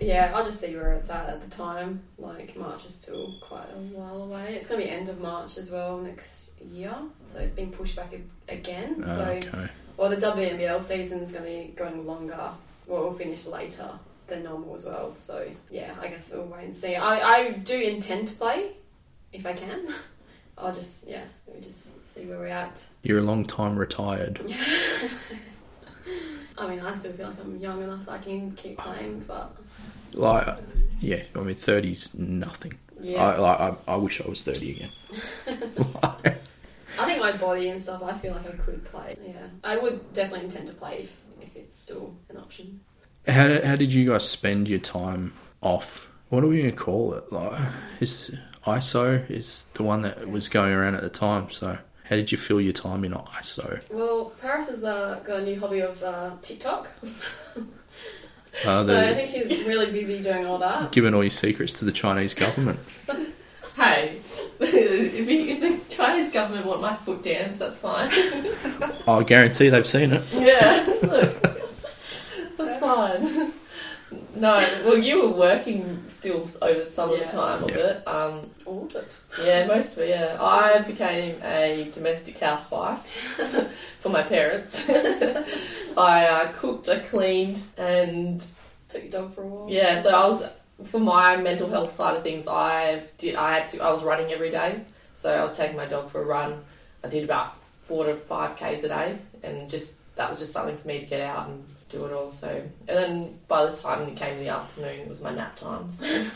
[0.00, 2.00] Yeah, I'll just see where it's at at the time.
[2.16, 4.54] Like March is still quite a while away.
[4.54, 7.96] It's going to be end of March as well next year, so it's been pushed
[7.96, 8.14] back
[8.48, 9.02] again.
[9.04, 9.68] Oh, so, okay.
[9.98, 12.52] well, the WNBL season is going to be going longer.
[12.86, 13.90] Well, we'll finish later
[14.26, 15.14] than normal as well.
[15.16, 16.96] So, yeah, I guess we'll wait and see.
[16.96, 18.72] I, I do intend to play
[19.32, 19.88] if I can.
[20.58, 22.86] I'll just yeah, we'll just see where we're at.
[23.02, 24.40] You're a long time retired.
[26.58, 29.54] I mean, I still feel like I'm young enough that I can keep playing, but
[30.14, 30.56] Like,
[31.00, 32.78] yeah, I mean, 30's nothing.
[32.98, 33.22] yeah.
[33.22, 34.90] I, like, I, I wish I was 30 again.
[36.98, 39.16] I think my body and stuff, I feel like I could play.
[39.22, 39.34] Yeah.
[39.62, 42.80] I would definitely intend to play if, if it's still an option.
[43.28, 46.10] How, did- how did you guys spend your time off?
[46.28, 47.32] What are we going to call it?
[47.32, 47.60] Like,
[48.00, 48.32] is
[48.64, 51.50] ISO is the one that was going around at the time.
[51.50, 53.80] So, how did you fill your time in ISO?
[53.90, 56.88] Well, Paris has uh, got a new hobby of uh, TikTok.
[57.04, 57.60] Uh,
[58.64, 60.90] so I think she's really busy doing all that.
[60.92, 62.80] giving all your secrets to the Chinese government.
[63.76, 64.20] hey,
[64.60, 68.10] if, you, if the Chinese government want my foot dance, that's fine.
[69.06, 70.24] I guarantee they've seen it.
[70.32, 71.65] Yeah, look,
[72.56, 73.52] that's fine.
[74.36, 74.52] No,
[74.84, 77.30] well, you were working still over some of the Yeah.
[77.32, 77.76] time of Yeah.
[77.76, 78.06] it.
[78.06, 79.16] Um, all of it.
[79.42, 80.36] Yeah, most of it, yeah.
[80.40, 83.04] I became a domestic housewife
[84.00, 84.88] for my parents.
[85.96, 88.44] I uh, cooked, I cleaned, and
[88.88, 89.70] Took your dog for a walk.
[89.72, 90.48] yeah, so I was
[90.84, 92.46] for my mental health side of things.
[92.46, 93.34] I did.
[93.34, 93.80] I had to.
[93.80, 94.82] I was running every day,
[95.14, 96.62] so I was taking my dog for a run.
[97.02, 100.76] I did about four to five k's a day, and just that was just something
[100.76, 102.30] for me to get out and do it all.
[102.30, 105.56] So, and then by the time it came to the afternoon, it was my nap
[105.56, 105.90] time.
[105.90, 106.06] So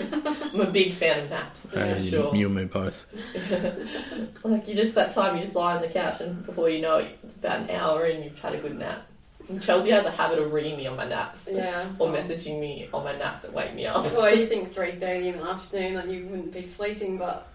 [0.52, 2.34] I'm a big fan of naps, Uh, for sure.
[2.36, 3.06] You and me both.
[4.44, 6.96] Like you just that time you just lie on the couch and before you know
[6.98, 9.02] it, it's about an hour and you've had a good nap.
[9.48, 11.86] And Chelsea has a habit of ringing me on my naps Yeah.
[11.98, 14.04] or messaging me on my naps that wake me up.
[14.12, 17.48] Well, you think three thirty in the afternoon that you wouldn't be sleeping, but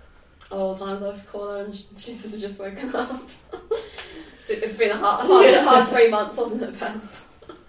[0.52, 3.22] all the times I've called her and she's just, just woken up.
[4.46, 5.64] So it's been a hard, hard, Yeah.
[5.64, 7.28] hard three months, wasn't it, Paz?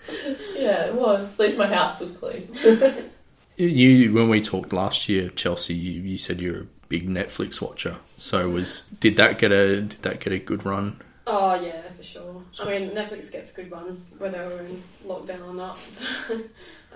[0.55, 1.33] Yeah, it was.
[1.33, 2.55] At least my house was clean.
[3.57, 7.97] You, when we talked last year, Chelsea, you, you said you're a big Netflix watcher.
[8.18, 11.01] So was did that get a did that get a good run?
[11.27, 12.43] Oh yeah, for sure.
[12.61, 15.79] I mean, Netflix gets a good run whether we're in lockdown or not.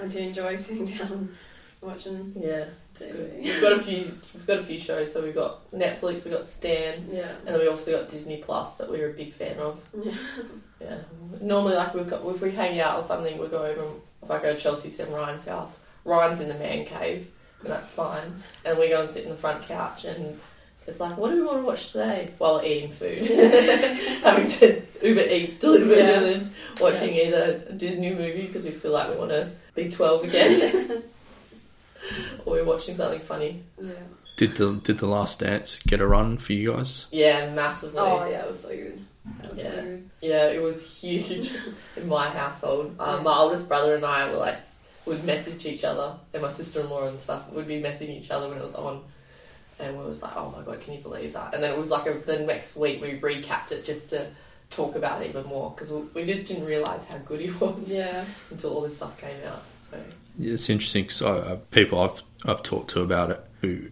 [0.02, 1.34] I do enjoy sitting down
[1.80, 2.64] watching Yeah.
[2.94, 3.42] TV.
[3.42, 4.04] We've got a few.
[4.34, 5.12] We've got a few shows.
[5.12, 7.30] So we've got Netflix, we've got Stan, Yeah.
[7.46, 9.84] and then we also got Disney Plus that we're a big fan of.
[9.94, 10.12] Yeah.
[10.82, 10.96] Yeah.
[11.42, 13.84] Normally, like we've got if we hang out or something, we go over.
[14.22, 17.30] If I go to Chelsea's and Ryan's house, Ryan's in the man cave,
[17.62, 18.42] and that's fine.
[18.64, 20.40] And we go and sit in the front couch, and
[20.86, 22.30] it's like, what do we want to watch today?
[22.38, 23.26] While we're eating food,
[24.22, 26.04] having to Uber Eats delivered, Yeah.
[26.18, 29.90] and then watching either a Disney movie because we feel like we want to be
[29.90, 31.02] twelve again,
[32.44, 33.62] or we're watching something funny.
[33.80, 33.92] Yeah.
[34.36, 37.06] Did the did the Last Dance get a run for you guys?
[37.10, 37.98] Yeah, massively.
[38.00, 39.04] Oh yeah, it was so good.
[39.42, 39.82] That was so Yeah.
[39.82, 40.10] good.
[40.22, 41.52] Yeah, it was huge
[41.96, 42.96] in my household.
[42.98, 43.22] Um, Yeah.
[43.22, 44.56] My oldest brother and I were like,
[45.06, 48.30] would message each other, and my sister in law and stuff would be messaging each
[48.30, 49.02] other when it was on.
[49.78, 51.54] And we was like, oh my god, can you believe that?
[51.54, 54.26] And then it was like a, the next week we recapped it just to
[54.70, 57.90] talk about it even more because we, we just didn't realise how good he was
[57.90, 58.24] Yeah.
[58.50, 59.62] until all this stuff came out.
[60.38, 63.88] It's interesting because uh, people I've I've talked to about it who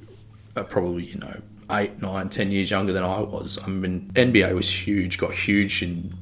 [0.56, 1.40] are probably you know
[1.70, 3.58] eight, nine, ten years younger than I was.
[3.62, 6.14] I mean, NBA was huge, got huge in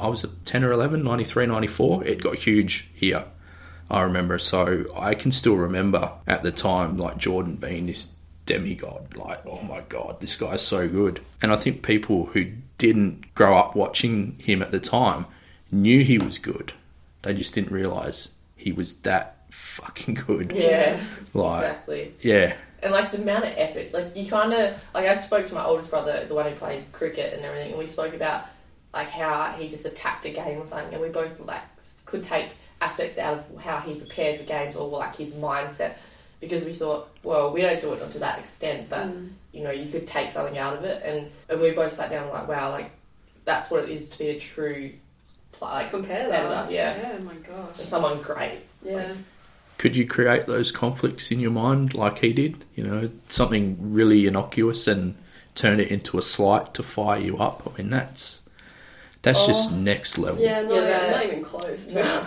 [0.00, 2.04] I was at 10 or 11, 93, 94.
[2.04, 3.24] It got huge here.
[3.90, 4.38] I remember.
[4.38, 8.12] So I can still remember at the time, like Jordan being this
[8.46, 9.16] demigod.
[9.16, 11.20] Like, oh my God, this guy's so good.
[11.42, 15.26] And I think people who didn't grow up watching him at the time
[15.72, 16.72] knew he was good.
[17.22, 20.52] They just didn't realize he was that fucking good.
[20.52, 21.00] yeah,
[21.32, 22.14] Like, exactly.
[22.20, 22.54] yeah.
[22.82, 25.64] And like the amount of effort, like you kind of like I spoke to my
[25.64, 28.46] oldest brother, the one who played cricket and everything, and we spoke about
[28.94, 31.62] like how he just attacked a game or something, and we both like
[32.04, 32.50] could take
[32.80, 35.94] aspects out of how he prepared for games or like his mindset
[36.40, 39.30] because we thought, well, we don't do it to that extent, but Mm.
[39.52, 42.24] you know, you could take something out of it, and and we both sat down
[42.24, 42.92] and like, wow, like
[43.44, 44.98] that's what it is to be a true pl-
[45.60, 46.70] like Compare competitor, that.
[46.70, 47.16] yeah, Yeah.
[47.18, 47.78] Oh my gosh.
[47.80, 48.60] and someone great.
[48.84, 49.14] Yeah.
[49.78, 52.64] Could you create those conflicts in your mind like he did?
[52.74, 55.16] You know, something really innocuous and
[55.54, 57.62] turn it into a slight to fire you up.
[57.66, 58.42] I mean, that's
[59.22, 59.76] that's just Oh.
[59.76, 60.42] next level.
[60.42, 60.62] Yeah.
[60.62, 61.86] Not, Yeah, that- not even close.
[61.88, 62.22] To be No.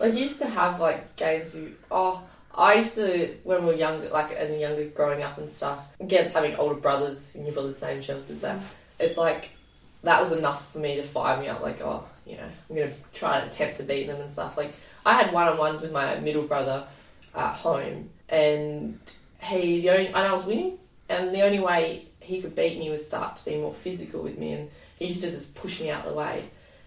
[0.00, 2.22] Like you used to have like games you oh
[2.54, 6.34] I used to when we were younger like and younger growing up and stuff against
[6.34, 8.60] having older brothers and your brother's the same Chelsea as that
[9.00, 9.50] it's like
[10.02, 12.92] that was enough for me to fire me up like oh you know I'm gonna
[13.12, 14.72] try and attempt to beat them and stuff like
[15.04, 16.86] I had one on ones with my middle brother
[17.34, 18.98] at home and
[19.42, 22.90] he the only and I was winning and the only way he could beat me
[22.90, 25.90] was start to be more physical with me and he used to just push me
[25.90, 26.44] out of the way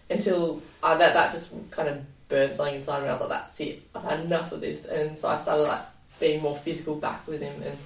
[0.08, 3.08] until uh, that that just kind of burned something inside me.
[3.08, 3.82] I was like, that's it.
[3.94, 5.82] I've had enough of this, and so I started like
[6.18, 7.76] being more physical back with him, and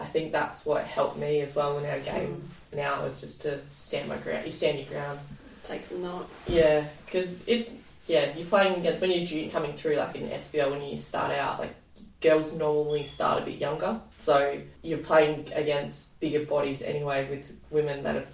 [0.00, 2.42] I think that's what helped me as well in our game.
[2.74, 4.46] Now is just to stand my ground.
[4.46, 5.18] You stand your ground.
[5.62, 6.48] Take some knocks.
[6.48, 7.76] Yeah, because it's
[8.08, 11.60] yeah you're playing against when you're coming through like in SBL when you start out
[11.60, 11.74] like
[12.20, 18.02] girls normally start a bit younger, so you're playing against bigger bodies anyway with women
[18.04, 18.26] that are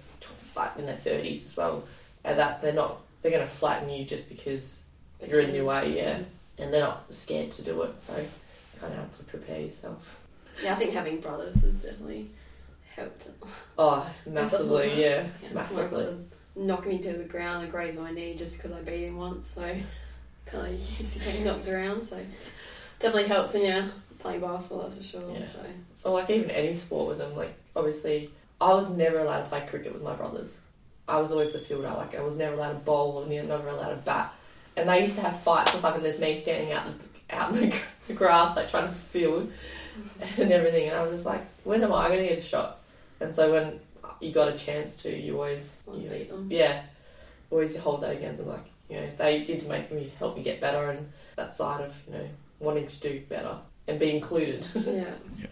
[0.55, 1.83] like in their thirties as well,
[2.23, 4.83] and that they're not they're going to flatten you just because
[5.27, 6.63] you're in your way, yeah, mm-hmm.
[6.63, 8.27] and they're not scared to do it, so you
[8.79, 10.19] kind of have to prepare yourself.
[10.63, 12.29] Yeah, I think having brothers has definitely
[12.95, 13.29] helped.
[13.77, 16.15] Oh, massively, yeah, Yeah, massively.
[16.59, 19.47] Knock me to the ground and graze my knee just because I beat him once.
[19.47, 19.75] So
[20.45, 22.03] kind of used to getting knocked around.
[22.03, 22.23] So
[22.99, 23.85] definitely helps when you're
[24.19, 24.83] playing basketball.
[24.83, 25.31] That's for sure.
[25.33, 25.45] Yeah.
[25.45, 25.65] So
[26.03, 27.35] or like even any sport with them.
[27.35, 28.29] Like obviously,
[28.59, 30.61] I was never allowed to play cricket with my brothers.
[31.07, 31.89] I was always the fielder.
[31.89, 34.33] Like I was never allowed to bowl or never allowed to bat.
[34.77, 36.03] And they used to have fights or something.
[36.03, 37.73] There's me standing out in the, out in
[38.07, 39.51] the grass, like trying to field
[40.37, 40.87] and everything.
[40.87, 42.79] And I was just like, when am I going to get a shot?
[43.19, 43.79] And so when
[44.19, 46.83] you got a chance to, you always, you, beat yeah,
[47.49, 48.49] always hold that against them.
[48.49, 51.95] Like, you know, they did make me help me get better, and that side of
[52.07, 52.27] you know
[52.59, 53.57] wanting to do better
[53.87, 54.67] and be included.
[54.75, 55.13] Yeah.
[55.37, 55.47] Yeah.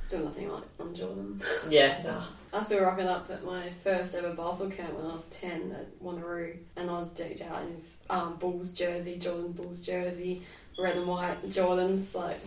[0.00, 1.42] Still nothing like on Jordan.
[1.68, 2.22] yeah, nah.
[2.52, 6.00] I still rocking up at my first ever Basel camp when I was 10 at
[6.00, 10.42] Wanneroo and I was decked out in his um, Bulls jersey, Jordan Bulls jersey,
[10.78, 12.14] red and white Jordans.
[12.14, 12.38] Like,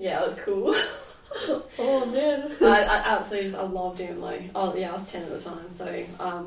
[0.00, 0.74] yeah, it was cool.
[1.76, 2.52] Oh man.
[2.60, 4.20] I, I absolutely just, I loved him.
[4.20, 5.70] Like, oh yeah, I was 10 at the time.
[5.70, 6.04] So,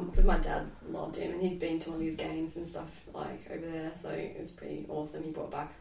[0.09, 2.89] because my dad loved him and he'd been to one of his games and stuff
[3.13, 3.91] like over there.
[3.95, 5.23] So it was pretty awesome.
[5.23, 5.73] He brought back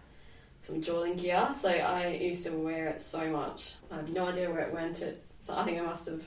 [0.61, 1.50] some Jordan gear.
[1.54, 3.74] So I used to wear it so much.
[3.90, 5.00] I have no idea where it went.
[5.02, 6.22] It, so I think I must have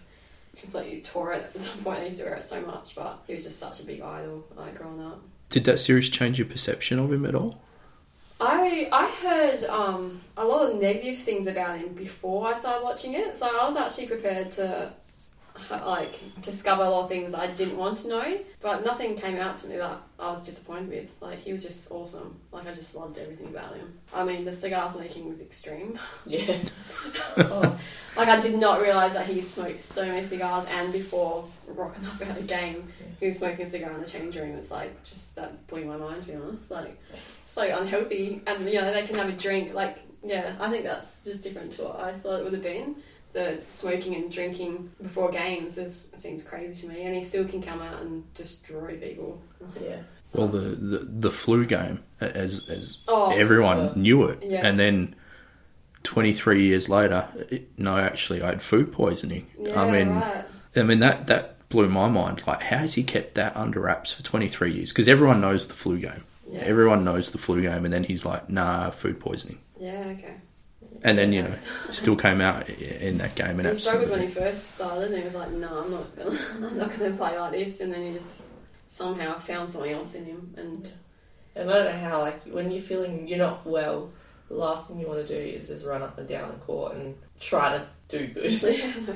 [0.56, 2.00] completely tore it at some point.
[2.00, 4.46] I used to wear it so much, but he was just such a big idol
[4.56, 5.22] like growing up.
[5.50, 7.62] Did that series change your perception of him at all?
[8.40, 13.14] I I heard um, a lot of negative things about him before I started watching
[13.14, 14.92] it, so I was actually prepared to
[15.70, 19.58] like discover a lot of things I didn't want to know, but nothing came out
[19.60, 21.14] to me that I was disappointed with.
[21.20, 22.40] Like he was just awesome.
[22.54, 23.94] Like I just loved everything about him.
[24.14, 26.00] I mean, the cigars making was extreme.
[26.26, 26.58] Yeah.
[27.38, 27.78] oh,
[28.16, 32.22] Like I did not realize that he smoked so many cigars, and before rocking up
[32.22, 32.88] at the game,
[33.20, 34.56] he was smoking a cigar in the change room.
[34.56, 36.72] It's like just that blew my mind to be honest.
[36.72, 36.98] Like
[37.44, 39.74] so unhealthy, and you know they can have a drink.
[39.74, 42.96] Like yeah, I think that's just different to what I thought it would have been.
[43.34, 47.62] The smoking and drinking before games is seems crazy to me, and he still can
[47.62, 49.42] come out and destroy people.
[49.82, 49.98] yeah.
[50.34, 53.92] Well, the, the, the flu game, as as Oh, everyone yeah.
[53.96, 54.66] knew it, Yeah.
[54.68, 55.16] and then
[56.04, 59.48] twenty three years later, it, no, actually, I had food poisoning.
[59.60, 60.46] yeah, I mean, right.
[60.76, 62.42] I mean that that blew my mind.
[62.48, 64.90] Like, how has he kept that under wraps for twenty three years?
[64.92, 66.24] Because everyone knows the flu game.
[66.50, 66.62] Yeah.
[66.62, 70.36] Everyone knows the flu game, and then he's like, "Nah, food poisoning," yeah, okay.
[71.04, 71.56] and then you know,
[71.92, 75.24] still came out in that game and He struggled when he first started, and he
[75.24, 78.14] was like, "No, I'm not gonna, I'm not gonna play like this." And then he
[78.14, 78.46] just
[78.88, 80.90] somehow found something else in him, and
[81.56, 84.12] And I don't know how, like, when you're feeling you're not well,
[84.48, 86.96] the last thing you want to do is just run up and down the court
[86.96, 88.52] and try to do good.
[88.64, 89.14] yeah, no,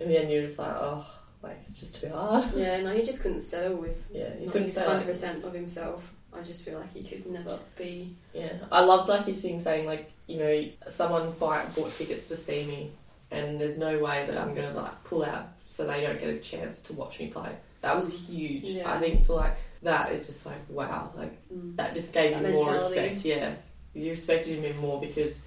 [0.00, 1.06] In the end, you're just like, oh,
[1.42, 2.44] like, it's just too hard.
[2.54, 5.52] yeah, no, he just couldn't settle with Yeah, he couldn't his say Hundred percent of
[5.52, 6.02] himself.
[6.38, 8.14] I just feel like he could never be.
[8.32, 12.36] Yeah, I loved like his thing saying like, you know, someone's buy, bought tickets to
[12.36, 12.90] see me,
[13.30, 16.38] and there's no way that I'm gonna like pull out so they don't get a
[16.38, 17.50] chance to watch me play.
[17.82, 18.64] That was huge.
[18.64, 18.90] Yeah.
[18.92, 21.76] I think for like that is just like wow, like Mm.
[21.76, 23.24] that just gave That you more respect.
[23.24, 23.54] Yeah,
[23.94, 25.40] you respected him more because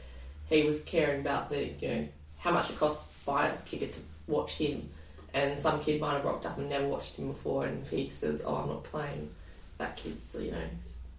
[0.50, 2.08] he was caring about the you know
[2.38, 4.90] how much it costs to buy a ticket to watch him,
[5.34, 8.42] and some kid might have rocked up and never watched him before, and he says,
[8.46, 9.30] "Oh, I'm not playing,"
[9.78, 10.58] that kid's you know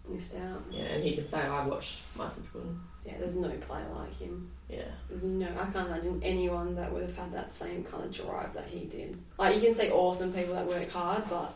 [0.08, 0.62] Missed out.
[0.70, 4.50] yeah, and he can say, "I watched Michael Jordan." Yeah, there's no player like him.
[4.68, 4.84] Yeah.
[5.08, 8.52] There's no, I can't imagine anyone that would have had that same kind of drive
[8.54, 9.18] that he did.
[9.38, 11.54] Like you can say awesome people that work hard, but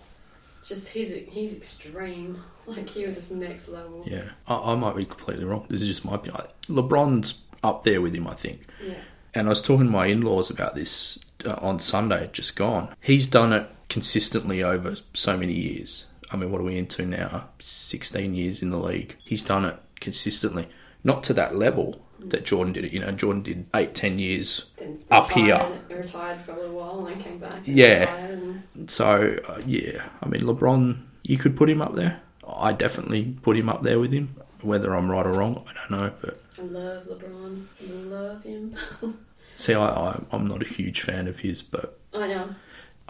[0.67, 2.43] just he's he's extreme.
[2.65, 4.05] Like he was just next level.
[4.07, 5.67] Yeah, I, I might be completely wrong.
[5.69, 6.43] This is just my opinion.
[6.69, 8.61] LeBron's up there with him, I think.
[8.81, 8.95] Yeah.
[9.35, 12.95] And I was talking to my in laws about this uh, on Sunday, just gone.
[13.01, 16.07] He's done it consistently over so many years.
[16.33, 17.49] I mean, what are we into now?
[17.59, 19.17] 16 years in the league.
[19.25, 20.69] He's done it consistently.
[21.05, 22.93] Not to that level that Jordan did it.
[22.93, 24.71] You know, Jordan did eight, ten years.
[24.79, 25.55] Then Up here.
[25.57, 27.55] retired, Retired for a little while and then came back.
[27.65, 28.15] Yeah.
[28.17, 32.21] and- So, uh, yeah, I mean, LeBron, you could put him up there.
[32.49, 34.37] I definitely put him up there with him.
[34.63, 36.13] Whether I'm right or wrong, I don't know.
[36.21, 37.65] But I love LeBron.
[37.83, 38.77] I love him.
[39.57, 42.55] see, I, I, I'm not a huge fan of his, but I know.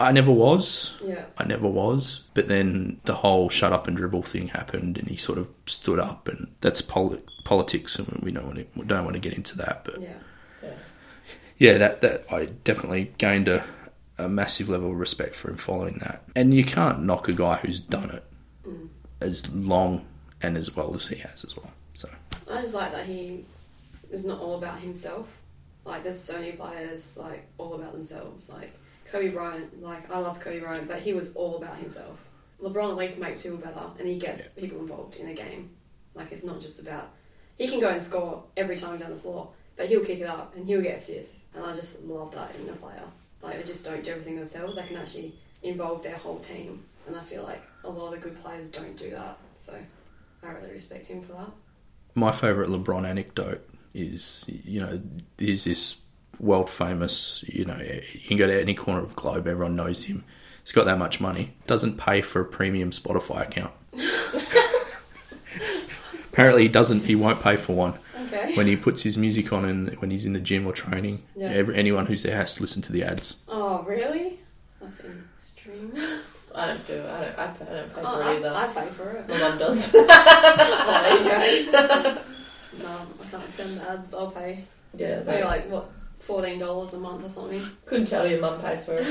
[0.03, 0.91] I never was.
[1.03, 1.25] Yeah.
[1.37, 2.23] I never was.
[2.33, 5.99] But then the whole shut up and dribble thing happened, and he sort of stood
[5.99, 9.33] up, and that's poli- politics, and we don't want to we don't want to get
[9.33, 9.83] into that.
[9.85, 10.13] But Yeah.
[11.57, 13.63] yeah, that that I definitely gained a,
[14.17, 16.23] a massive level of respect for him following that.
[16.35, 18.23] And you can't knock a guy who's done it
[18.67, 18.87] Mm.
[19.19, 20.05] as long
[20.41, 21.71] and as well as he has as well.
[21.93, 22.09] So
[22.49, 23.43] I just like that he
[24.11, 25.27] is not all about himself.
[25.85, 28.49] Like there's so many players like all about themselves.
[28.49, 28.73] Like
[29.13, 32.17] Kobe Bryant, like I love Kobe Bryant, but he was all about himself.
[32.59, 35.69] LeBron at least makes people better and he gets people involved in a game.
[36.15, 37.11] Like it's not just about
[37.55, 40.55] he can go and score every time down the floor, but he'll kick it up
[40.55, 41.45] and he'll get assists.
[41.53, 43.03] And I just love that in a player.
[43.43, 44.77] Like they just don't do everything themselves.
[44.77, 46.83] They can actually involve their whole team.
[47.05, 49.37] And I feel like a lot of the good players don't do that.
[49.57, 49.75] So
[50.41, 51.51] I really respect him for that.
[52.15, 54.99] my favourite LeBron anecdote is, you know,
[55.37, 56.01] there's this
[56.39, 60.05] world famous, you know, you can go to any corner of the globe, everyone knows
[60.05, 60.23] him.
[60.63, 63.73] He's got that much money, doesn't pay for a premium Spotify account.
[66.31, 67.01] Apparently, he doesn't.
[67.05, 67.93] He won't pay for one
[68.25, 68.55] Okay.
[68.55, 71.21] when he puts his music on and when he's in the gym or training.
[71.35, 71.49] Yeah.
[71.49, 73.35] Every, anyone who's there has to listen to the ads.
[73.47, 74.39] Oh, really?
[74.81, 75.03] That's
[75.37, 75.93] extreme.
[76.55, 77.05] I don't do it.
[77.05, 77.39] I don't.
[77.39, 78.49] I, pay- I don't pay Oh, for I, it either.
[78.49, 79.27] I pay for it.
[79.29, 79.93] My mum does.
[79.95, 81.77] oh, there you go.
[82.81, 84.13] no, I can't send the ads.
[84.15, 84.63] I'll pay.
[84.95, 85.21] yeah.
[85.21, 85.45] So no.
[85.45, 85.89] like what,
[86.23, 87.61] fourteen dollars a month or something.
[87.85, 89.05] Couldn't tell you, mum pays for it.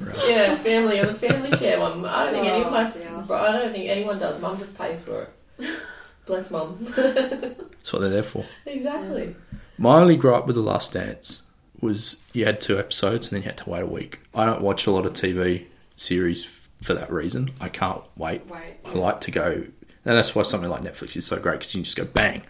[0.00, 0.28] Right.
[0.28, 2.04] Yeah, family or the family share one.
[2.04, 2.90] I don't think Oh, anyone.
[2.90, 3.24] dear.
[3.26, 4.40] Bro, I don't think anyone does.
[4.40, 5.22] Mum just pays for
[5.58, 5.68] it.
[6.26, 6.76] Bless mum.
[6.96, 8.44] That's what they're there for.
[8.66, 9.34] exactly.
[9.78, 11.42] My only gripe with The Last Dance
[11.80, 14.20] was you had two episodes and then you had to wait a week.
[14.34, 17.50] I don't watch a lot of TV series f- for that reason.
[17.60, 18.46] I can't wait.
[18.48, 18.74] Wait.
[18.84, 21.78] I like to go, and that's why something like Netflix is so great because you
[21.78, 22.42] can just go bang,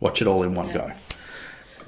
[0.00, 0.72] watch it all in one Yeah.
[0.74, 0.92] go.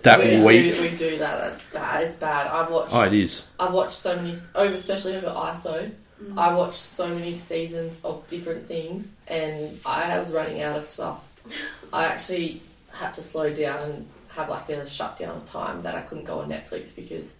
[0.02, 1.38] That we week, do, we do that.
[1.38, 2.04] That's bad.
[2.04, 2.48] It's bad.
[2.48, 2.92] I've watched.
[2.92, 3.46] oh, it is.
[3.58, 5.92] I've watched so many, over especially over ISO.
[6.22, 6.38] Mm.
[6.38, 11.28] I watched so many seasons of different things, and I was running out of stuff.
[11.92, 16.24] I actually had to slow down and have like a shutdown time that I couldn't
[16.24, 17.32] go on Netflix because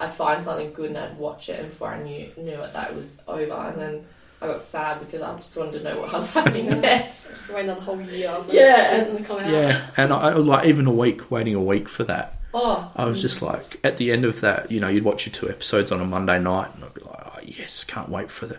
[0.00, 2.94] I'd find something good and I'd watch it, and before I knew knew it, that
[2.94, 3.52] was over.
[3.52, 4.06] And then
[4.40, 7.32] I got sad because I just wanted to know what was happening next.
[7.48, 8.96] Wait another whole year for Yeah.
[8.98, 9.50] the season to come out.
[9.50, 12.34] Yeah, and I like even a week, waiting a week for that.
[12.54, 15.32] Oh, I was just like, at the end of that, you know, you'd watch your
[15.32, 18.46] two episodes on a Monday night, and I'd be like, oh yes, can't wait for
[18.46, 18.58] the.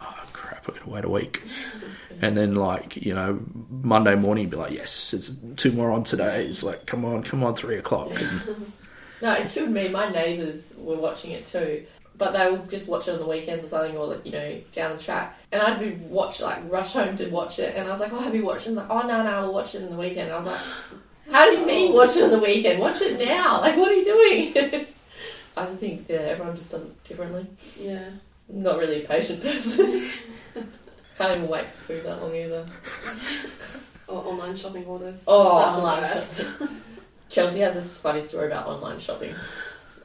[0.00, 1.42] Oh crap, I've got to wait a week.
[2.20, 6.04] And then, like, you know, Monday morning, you'd be like, yes, it's two more on
[6.04, 6.44] today.
[6.46, 8.12] It's like, come on, come on, three o'clock.
[8.14, 8.42] And
[9.22, 9.88] No, it killed me.
[9.88, 11.84] My neighbours were watching it too,
[12.16, 14.60] but they will just watch it on the weekends or something, or like you know
[14.72, 15.36] down the track.
[15.50, 18.20] And I'd be watch like rush home to watch it, and I was like, "Oh,
[18.20, 20.28] have you watched it?" And like, "Oh, no, no, we'll watch it in the weekend."
[20.28, 20.60] And I was like,
[21.30, 22.80] "How do you mean watch it on the weekend?
[22.80, 23.60] Watch it now!
[23.60, 24.86] Like, what are you doing?"
[25.56, 27.46] I think yeah, everyone just does it differently.
[27.78, 28.08] Yeah.
[28.48, 30.08] I'm not really a patient person.
[31.16, 32.66] Can't even wait for food that long either.
[34.08, 35.24] Or online shopping orders.
[35.28, 36.70] Oh, That's the best.
[37.28, 39.34] Chelsea has this funny story about online shopping.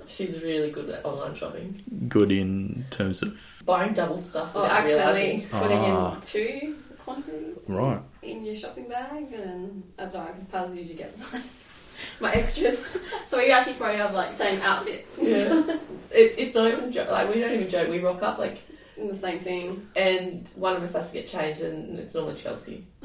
[0.07, 1.83] She's really good at online shopping.
[2.07, 5.49] good in terms of Buying double stuff Or without accidentally realising.
[5.49, 6.15] putting Ah.
[6.15, 8.01] in two quantities right.
[8.21, 11.25] in your shopping bag, and that's alright because Paz usually gets
[12.21, 12.99] my extras.
[13.25, 15.63] So we actually probably have like same outfits Yeah.
[16.11, 17.09] It, it's not even joke.
[17.11, 17.89] Like we don't even joke.
[17.89, 18.61] We rock up like,
[18.95, 19.89] in the same scene.
[19.97, 22.85] and one of us has to get changed, and it's normally Chelsea.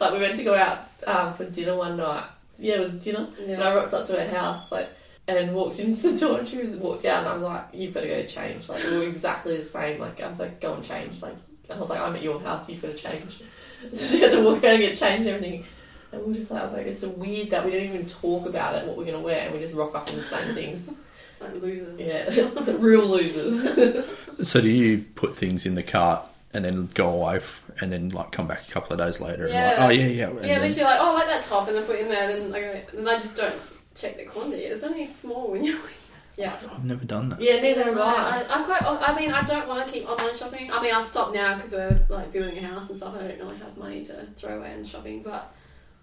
[0.00, 2.26] like we went to go out um, for dinner one night.
[2.58, 3.74] Yeah, it was dinner, and I Yeah.
[3.74, 4.88] rocked up to her house like.
[5.28, 7.92] And walked into the door and she was walked out and I was like, You've
[7.92, 8.68] got to go change.
[8.68, 9.98] Like we were exactly the same.
[10.00, 11.20] Like I was like, Go and change.
[11.20, 11.34] Like
[11.68, 13.42] I was like, I'm at your house, you've got to change.
[13.92, 15.64] So she had to walk out and get changed and everything.
[16.12, 18.06] And we were just like I was like, It's so weird that we don't even
[18.06, 20.54] talk about it, what we're gonna wear, and we just rock up in the same
[20.54, 20.90] things.
[21.40, 22.00] Like losers.
[22.00, 22.30] Yeah.
[22.30, 24.06] The real losers.
[24.48, 26.22] So do you put things in the cart
[26.54, 29.48] and then go away f- and then like come back a couple of days later
[29.48, 29.70] Yeah.
[29.72, 30.26] and like, oh yeah, yeah.
[30.28, 32.08] And Yeah, then- literally like, oh, I like that top, and then put it in
[32.08, 32.60] there, and then I
[33.04, 33.54] go, I just don't
[33.94, 34.62] check the quantity.
[34.64, 35.78] It's only small when you're,
[36.38, 36.52] Yeah.
[36.70, 37.40] I've never done that.
[37.40, 38.02] yeah, neither have I.
[38.42, 38.82] I, I'm quite.
[38.82, 40.70] I mean, I don't want to keep online shopping.
[40.70, 43.14] I mean, I've stopped now because we're like building a house and stuff.
[43.16, 45.54] I don't really have money to throw away in shopping, but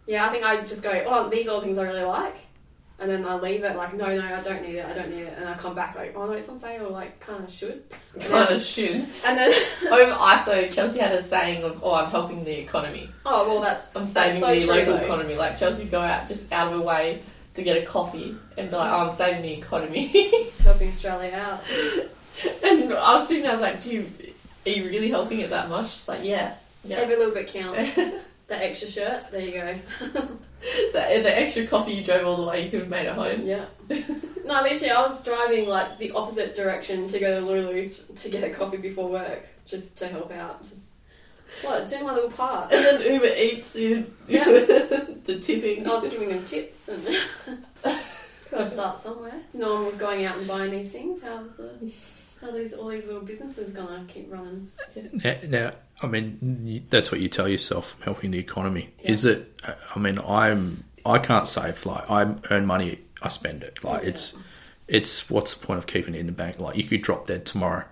[0.08, 2.36] yeah, I think I just go, oh, these are the things I really like,
[3.00, 5.24] and then I leave it like, no, no, I don't need it, I don't need
[5.24, 7.52] it, and I come back like, oh no, it's on sale, or like kind of
[7.52, 7.84] should,
[8.22, 9.06] Kind of should.
[9.26, 9.52] and then
[9.92, 13.10] Over ISO, Chelsea had a saying of, "Oh, I'm helping the economy.
[13.26, 15.04] oh well, that's I'm That's saving so the local though.
[15.04, 17.22] economy." Like Chelsea go out just out of her way
[17.56, 21.34] to get a coffee and be like, "Oh, I'm saving the economy." just helping Australia
[21.36, 21.62] out.
[22.64, 24.10] and I was sitting there, I was like, "Do you,
[24.66, 28.00] are you really helping it that much?" She's like, "Yeah, yeah." Every little bit counts.
[28.48, 29.80] That extra shirt, there you go.
[30.94, 33.46] the, the extra coffee you drove all the way, you could have made at home.
[33.46, 33.66] Yeah.
[33.90, 38.44] no, literally, I was driving like the opposite direction to go to Lulu's to get
[38.44, 40.64] a coffee before work, just to help out.
[40.64, 40.88] Just
[41.62, 42.72] what, doing my little part.
[42.72, 44.46] And then Uber Eats, you, Yeah.
[45.26, 45.88] the tipping.
[45.88, 47.06] I was giving them tips and
[48.52, 49.42] gotta start somewhere.
[49.54, 51.24] No one was going out and buying these things.
[51.24, 51.92] How the
[52.44, 54.72] how these all these little businesses gonna keep running?
[55.24, 55.72] Now, now,
[56.02, 58.94] I mean, that's what you tell yourself, helping the economy.
[59.02, 59.12] Yeah.
[59.12, 59.60] Is it?
[59.96, 60.84] I mean, I'm.
[61.06, 61.86] I can't save.
[61.86, 63.84] Like, I earn money, I spend it.
[63.84, 64.10] Like, Yeah.
[64.10, 64.38] it's.
[64.88, 66.60] It's what's the point of keeping it in the bank?
[66.60, 67.86] Like, you could drop dead tomorrow,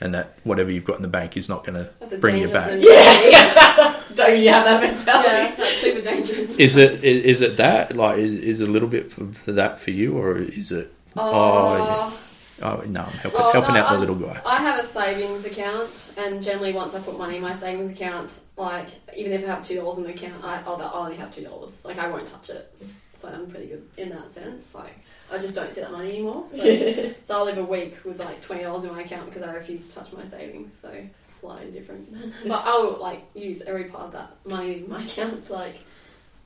[0.00, 2.70] and that whatever you've got in the bank is not going to bring you back.
[2.72, 2.86] mentality.
[3.30, 5.28] Yeah, don't you have that mentality?
[5.28, 6.50] yeah, that's super dangerous.
[6.58, 7.02] Is it?
[7.02, 7.96] Is, is it that?
[7.96, 10.92] Like, is, is it a little bit for, for that for you, or is it?
[11.16, 12.18] Oh, Oh
[12.62, 14.40] Oh, no, I'm helping, Oh, helping no, out the I'm- little guy.
[14.46, 18.40] I have a savings account, and generally, once I put money in my savings account,
[18.56, 21.16] like even if I have two dollars in the account, I oh, I'll, I'll only
[21.16, 21.84] have two dollars.
[21.84, 22.74] Like I won't touch it.
[23.14, 24.74] So I'm pretty good in that sense.
[24.74, 24.98] Like
[25.32, 26.44] I just don't see that money anymore.
[26.48, 29.52] So, so I'll live a week with like twenty dollars in my account because I
[29.54, 30.72] refuse to touch my savings.
[30.74, 32.10] So slightly different.
[32.46, 35.50] but I'll like use every part of that money in my account.
[35.50, 35.76] Like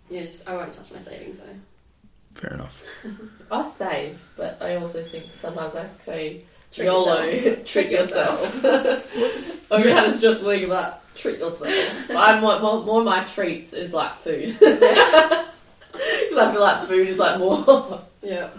[0.09, 1.39] yeah, just I won't touch my savings.
[1.39, 1.45] So
[2.41, 2.85] fair enough.
[3.51, 7.65] I save, but I also think sometimes I say Treat YOLO, yourself.
[7.73, 8.65] treat yourself.
[8.65, 12.11] I mean, it's just week about treat yourself.
[12.11, 14.57] I'm more, more, more of my treats is like food.
[14.59, 14.69] Because
[16.39, 18.51] I feel like food is like more Yeah.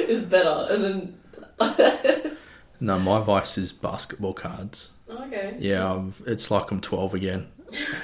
[0.00, 2.36] is better, and then
[2.80, 4.90] No, my vice is basketball cards.
[5.10, 5.56] Okay.
[5.58, 7.48] Yeah, I'm, it's like I'm 12 again,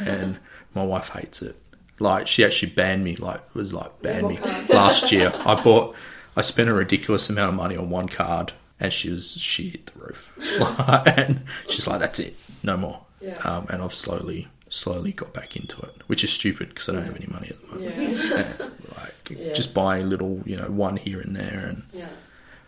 [0.00, 0.38] and
[0.74, 1.56] my wife hates it.
[1.98, 3.16] Like she actually banned me.
[3.16, 4.38] Like was like banned me
[4.68, 5.32] last year.
[5.34, 5.94] I bought,
[6.36, 9.86] I spent a ridiculous amount of money on one card, and she was she hit
[9.86, 10.32] the roof.
[11.16, 13.38] and she's like, "That's it, no more." Yeah.
[13.44, 17.04] Um, and I've slowly, slowly got back into it, which is stupid because I don't
[17.06, 17.96] have any money at the moment.
[18.60, 18.68] Yeah.
[18.96, 19.52] Like Yeah.
[19.54, 22.08] just buying little, you know, one here and there, and Yeah.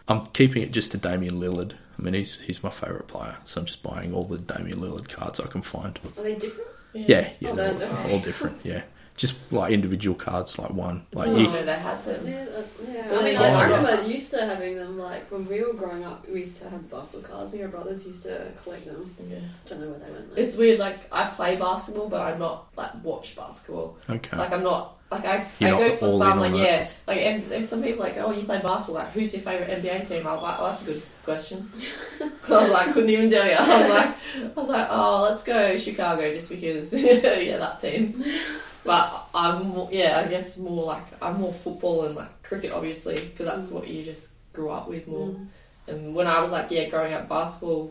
[0.08, 1.72] I'm keeping it just to Damian Lillard.
[1.98, 5.08] I mean, he's he's my favourite player, so I'm just buying all the Damian Lillard
[5.10, 5.98] cards I can find.
[6.16, 6.70] Are they different?
[6.94, 8.12] Yeah, yeah, Oh, they're they're- all, okay.
[8.14, 8.60] all different.
[8.64, 8.82] Yeah,
[9.18, 11.52] just like individual cards, like one, like I didn't you.
[11.52, 12.26] know they had them.
[12.26, 13.18] Yeah, uh, yeah.
[13.18, 13.64] I mean, they I, I are.
[13.66, 16.26] remember used to having them like when we were growing up.
[16.28, 17.52] We used to have basketball cards.
[17.52, 19.14] Me and my brothers used to collect them.
[19.28, 19.38] Yeah.
[19.66, 20.34] Don't know where they went.
[20.34, 20.40] Though.
[20.40, 20.78] It's weird.
[20.78, 23.98] Like I play basketball, but I'm not like watch basketball.
[24.08, 24.36] Okay.
[24.36, 26.62] Like I'm not like I, You're I go for some like on it.
[26.62, 29.82] yeah like and there's some people like oh you play basketball like who's your favorite
[29.82, 31.72] NBA team I was like oh that's a good question
[32.20, 34.16] I was like couldn't even tell you I was like
[34.54, 38.22] I was like oh let's go Chicago just because yeah that team
[38.88, 43.20] but I'm more, yeah I guess more like I'm more football and like cricket obviously
[43.20, 43.72] because that's Mm.
[43.72, 45.46] what you just grew up with more Mm.
[45.88, 47.90] and when I was like yeah growing up basketball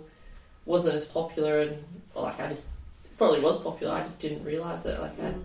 [0.66, 1.84] wasn't as popular and
[2.14, 2.68] well, like I just
[3.18, 5.44] probably was popular I just didn't realize it like I had Mm.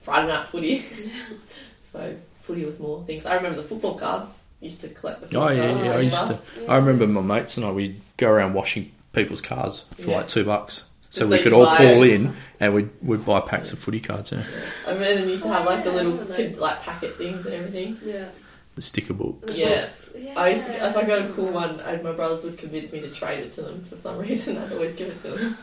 [0.00, 0.84] Friday night footy.
[1.80, 3.24] so footy was more things.
[3.26, 4.38] I remember the football cards.
[4.60, 5.92] Used to collect the Oh yeah, yeah.
[5.96, 6.40] I used stuff.
[6.56, 6.66] to.
[6.70, 7.70] I remember my mates and I.
[7.72, 10.16] We'd go around washing people's cars for Yeah.
[10.18, 12.10] like two bucks, so Just we so could all pull it.
[12.12, 14.32] in and we'd we'd buy packs of footy cards.
[14.32, 14.42] Yeah,
[14.86, 17.98] I mean, and used to have like the little kids like packet things and everything.
[18.04, 18.30] Yeah.
[18.74, 19.58] the sticker books.
[19.60, 20.10] Yes.
[20.18, 20.34] Yeah.
[20.36, 23.00] I used to, if I got a cool one, I, my brothers would convince me
[23.02, 24.58] to trade it to them for some reason.
[24.58, 25.56] I'd always give it to them.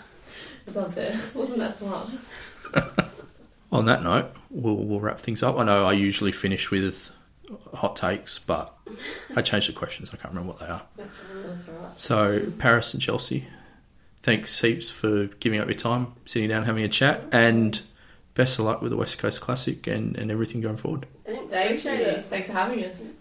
[0.62, 1.20] It was unfair.
[1.36, 2.10] Wasn't that smart?
[3.72, 5.58] On that note, we'll we'll wrap things up.
[5.58, 7.10] I know I usually finish with
[7.74, 8.74] hot takes, but
[9.36, 10.10] I changed the questions.
[10.14, 10.82] I can't remember what they are.
[10.98, 11.48] That's right.
[11.48, 12.00] That's alright.
[12.00, 13.48] So Paris and Chelsea,
[14.22, 17.82] thanks heaps for giving up your time, sitting down, having a chat, and
[18.34, 21.06] best of luck with the West Coast Classic and, and everything going forward.
[21.26, 21.52] Thanks.
[21.52, 22.26] Thank Appreciate it.
[22.30, 23.14] Thanks for having us.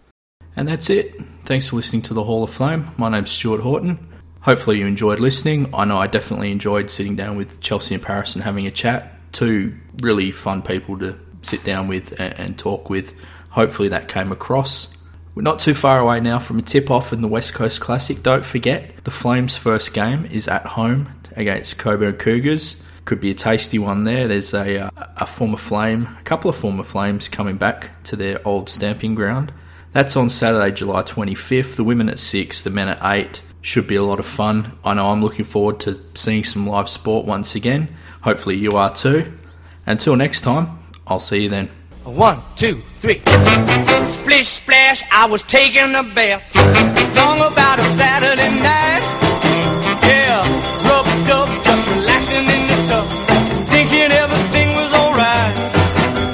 [0.57, 1.15] And that's it.
[1.45, 2.89] Thanks for listening to the Hall of Flame.
[2.97, 4.09] My name's Stuart Horton.
[4.43, 5.73] Hopefully you enjoyed listening.
[5.75, 9.13] I know I definitely enjoyed sitting down with Chelsea and Paris and having a chat.
[9.33, 13.15] Two really fun people to sit down with and, and talk with.
[13.51, 14.97] Hopefully that came across.
[15.35, 18.21] We're not too far away now from a tip off in the West Coast Classic.
[18.21, 22.85] Don't forget, the Flames' first game is at home against Cockburn Cougars.
[23.05, 24.27] Could be a tasty one there.
[24.27, 28.47] There's a, uh, a former Flame, a couple of former Flames coming back to their
[28.47, 29.53] old stamping ground.
[29.93, 31.77] That's on Saturday, July 25th.
[31.77, 33.41] The women at 6, the men at 8.
[33.63, 34.79] Should be a lot of fun.
[34.85, 37.95] I know I'm looking forward to seeing some live sport once again.
[38.23, 39.33] Hopefully you are too.
[39.87, 41.69] Until next time, I'll see you then.
[42.05, 43.21] One, two, three.
[44.09, 46.55] Splish splash, I was taking a bath.
[47.15, 49.05] Long about a Saturday night.
[50.09, 50.41] Yeah,
[50.89, 53.05] rubbed up, just relaxing in the tub.
[53.69, 55.55] Thinking everything was alright.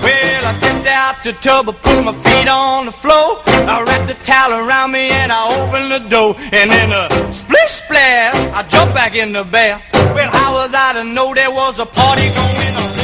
[0.02, 3.42] Well, I stepped out the tub, I put my feet on the floor.
[3.46, 6.36] I wrapped the towel around me and I opened the door.
[6.52, 9.82] And then a splish splash, I jumped back in the bath.
[10.14, 12.95] Well, how was I to know there was a party going